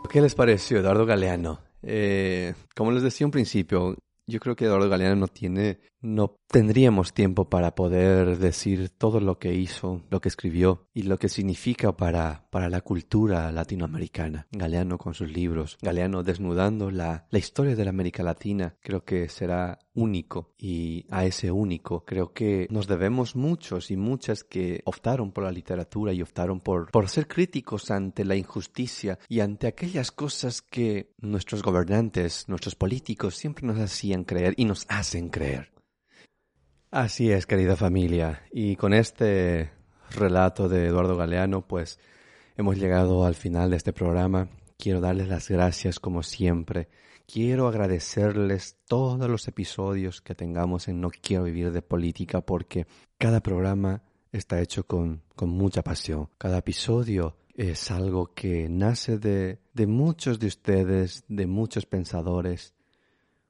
¿Qué 0.08 0.22
les 0.22 0.34
pareció 0.34 0.78
Eduardo 0.78 1.04
Galeano? 1.04 1.60
Eh, 1.82 2.54
como 2.74 2.90
les 2.90 3.02
decía 3.02 3.26
un 3.26 3.32
principio, 3.32 3.98
yo 4.26 4.40
creo 4.40 4.56
que 4.56 4.64
Eduardo 4.64 4.88
Galeano 4.88 5.16
no 5.16 5.28
tiene, 5.28 5.78
no 6.06 6.36
tendríamos 6.46 7.12
tiempo 7.12 7.48
para 7.50 7.74
poder 7.74 8.38
decir 8.38 8.90
todo 8.90 9.20
lo 9.20 9.38
que 9.38 9.54
hizo, 9.54 10.02
lo 10.08 10.20
que 10.20 10.28
escribió 10.28 10.86
y 10.94 11.02
lo 11.02 11.18
que 11.18 11.28
significa 11.28 11.96
para, 11.96 12.46
para 12.50 12.70
la 12.70 12.80
cultura 12.80 13.50
latinoamericana. 13.52 14.46
Galeano 14.52 14.98
con 14.98 15.14
sus 15.14 15.30
libros, 15.30 15.76
Galeano 15.82 16.22
desnudando 16.22 16.90
la, 16.90 17.26
la 17.30 17.38
historia 17.38 17.74
de 17.74 17.84
la 17.84 17.90
América 17.90 18.22
Latina, 18.22 18.76
creo 18.80 19.04
que 19.04 19.28
será 19.28 19.78
único 19.94 20.52
y 20.58 21.06
a 21.10 21.24
ese 21.24 21.50
único 21.50 22.04
creo 22.04 22.32
que 22.32 22.66
nos 22.70 22.86
debemos 22.86 23.34
muchos 23.34 23.90
y 23.90 23.96
muchas 23.96 24.44
que 24.44 24.82
optaron 24.84 25.32
por 25.32 25.44
la 25.44 25.50
literatura 25.50 26.12
y 26.12 26.22
optaron 26.22 26.60
por, 26.60 26.90
por 26.90 27.08
ser 27.08 27.26
críticos 27.26 27.90
ante 27.90 28.24
la 28.24 28.36
injusticia 28.36 29.18
y 29.28 29.40
ante 29.40 29.66
aquellas 29.66 30.12
cosas 30.12 30.62
que 30.62 31.12
nuestros 31.18 31.62
gobernantes, 31.62 32.48
nuestros 32.48 32.76
políticos 32.76 33.36
siempre 33.36 33.66
nos 33.66 33.78
hacían 33.78 34.24
creer 34.24 34.54
y 34.56 34.66
nos 34.66 34.86
hacen 34.88 35.30
creer. 35.30 35.75
Así 36.98 37.30
es, 37.30 37.44
querida 37.44 37.76
familia, 37.76 38.42
y 38.50 38.76
con 38.76 38.94
este 38.94 39.70
relato 40.12 40.66
de 40.66 40.86
Eduardo 40.86 41.14
Galeano, 41.14 41.60
pues 41.60 41.98
hemos 42.56 42.78
llegado 42.78 43.26
al 43.26 43.34
final 43.34 43.68
de 43.68 43.76
este 43.76 43.92
programa. 43.92 44.48
Quiero 44.78 45.02
darles 45.02 45.28
las 45.28 45.50
gracias 45.50 46.00
como 46.00 46.22
siempre 46.22 46.88
Quiero 47.26 47.68
agradecerles 47.68 48.78
todos 48.86 49.28
los 49.28 49.46
episodios 49.46 50.22
que 50.22 50.34
tengamos 50.34 50.88
en 50.88 51.02
No 51.02 51.10
Quiero 51.10 51.44
Vivir 51.44 51.70
de 51.70 51.82
Política 51.82 52.40
porque 52.40 52.86
cada 53.18 53.40
programa 53.40 54.02
está 54.32 54.62
hecho 54.62 54.86
con, 54.86 55.22
con 55.34 55.50
mucha 55.50 55.82
pasión. 55.82 56.30
Cada 56.38 56.58
episodio 56.58 57.36
es 57.54 57.90
algo 57.90 58.32
que 58.32 58.70
nace 58.70 59.18
de, 59.18 59.58
de 59.74 59.86
muchos 59.86 60.38
de 60.38 60.46
ustedes, 60.46 61.24
de 61.28 61.46
muchos 61.46 61.84
pensadores, 61.84 62.72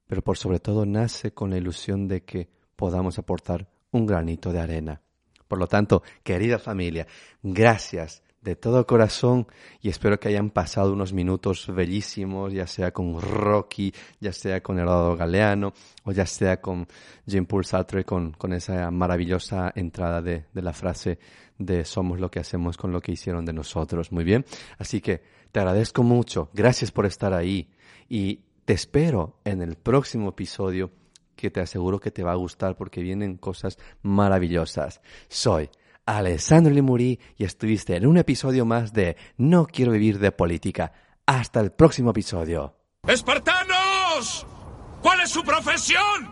pero 0.07 0.23
por 0.23 0.37
sobre 0.37 0.59
todo 0.59 0.85
nace 0.85 1.31
con 1.31 1.51
la 1.51 1.57
ilusión 1.57 2.07
de 2.09 2.23
que 2.23 2.56
podamos 2.77 3.19
aportar 3.19 3.67
un 3.91 4.05
granito 4.05 4.53
de 4.53 4.59
arena. 4.59 5.01
Por 5.49 5.59
lo 5.59 5.67
tanto, 5.67 6.03
querida 6.23 6.59
familia, 6.59 7.07
gracias 7.41 8.23
de 8.41 8.55
todo 8.55 8.85
corazón 8.85 9.47
y 9.81 9.89
espero 9.89 10.19
que 10.19 10.29
hayan 10.29 10.51
pasado 10.51 10.93
unos 10.93 11.11
minutos 11.11 11.67
bellísimos, 11.67 12.53
ya 12.53 12.67
sea 12.67 12.91
con 12.91 13.19
Rocky, 13.19 13.93
ya 14.21 14.31
sea 14.31 14.61
con 14.61 14.79
Eduardo 14.79 15.17
Galeano 15.17 15.73
o 16.03 16.11
ya 16.11 16.25
sea 16.25 16.61
con 16.61 16.87
Jean-Paul 17.25 17.65
Sartre 17.65 18.05
con, 18.05 18.31
con, 18.31 18.53
esa 18.53 18.89
maravillosa 18.91 19.73
entrada 19.75 20.21
de, 20.21 20.45
de 20.53 20.61
la 20.61 20.71
frase 20.71 21.19
de 21.57 21.83
somos 21.83 22.19
lo 22.19 22.29
que 22.29 22.39
hacemos 22.39 22.77
con 22.77 22.91
lo 22.91 23.01
que 23.01 23.11
hicieron 23.11 23.43
de 23.43 23.53
nosotros. 23.53 24.11
Muy 24.11 24.23
bien. 24.23 24.45
Así 24.77 25.01
que 25.01 25.23
te 25.51 25.59
agradezco 25.59 26.03
mucho. 26.03 26.49
Gracias 26.53 26.91
por 26.91 27.05
estar 27.05 27.33
ahí 27.33 27.69
y 28.07 28.41
te 28.63 28.73
espero 28.73 29.39
en 29.43 29.61
el 29.61 29.75
próximo 29.75 30.29
episodio 30.29 30.91
que 31.37 31.49
te 31.49 31.61
aseguro 31.61 32.01
que 32.01 32.11
te 32.11 32.23
va 32.23 32.33
a 32.33 32.35
gustar 32.35 32.75
porque 32.75 33.01
vienen 33.01 33.37
cosas 33.37 33.77
maravillosas. 34.01 34.99
Soy 35.29 35.69
Alessandro 36.05 36.73
Limuri 36.73 37.19
y 37.37 37.45
estuviste 37.45 37.95
en 37.95 38.07
un 38.07 38.17
episodio 38.17 38.65
más 38.65 38.91
de 38.91 39.15
No 39.37 39.67
quiero 39.67 39.93
vivir 39.93 40.19
de 40.19 40.33
política. 40.33 40.91
Hasta 41.25 41.61
el 41.61 41.71
próximo 41.71 42.09
episodio. 42.11 42.75
¡Espartanos! 43.07 44.45
¿Cuál 45.01 45.21
es 45.21 45.29
su 45.29 45.43
profesión? 45.43 46.31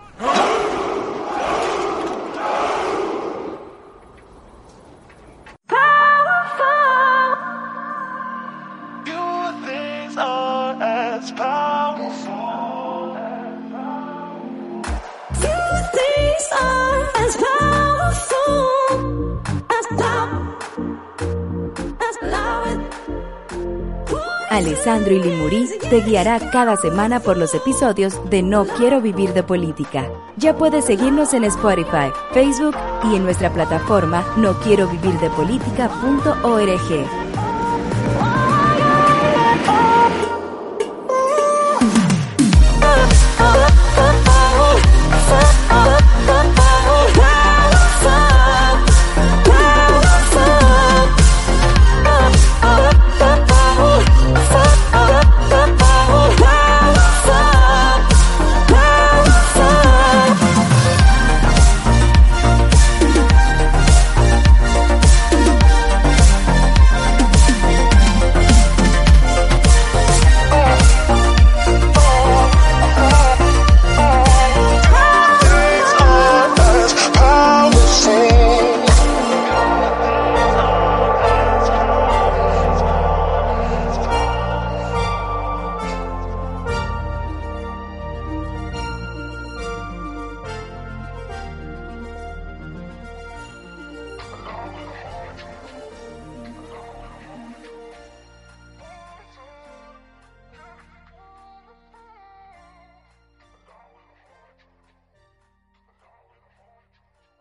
Alessandro 24.56 25.14
Ilimurí 25.14 25.68
te 25.90 26.00
guiará 26.00 26.40
cada 26.50 26.78
semana 26.78 27.20
por 27.20 27.36
los 27.36 27.54
episodios 27.54 28.18
de 28.30 28.42
No 28.42 28.66
Quiero 28.66 29.02
Vivir 29.02 29.34
de 29.34 29.44
Política. 29.44 30.10
Ya 30.38 30.56
puedes 30.56 30.86
seguirnos 30.86 31.34
en 31.34 31.44
Spotify, 31.44 32.10
Facebook 32.32 32.74
y 33.04 33.18
en 33.18 33.26
nuestra 33.26 33.52
plataforma 33.52 34.26
no 34.38 34.58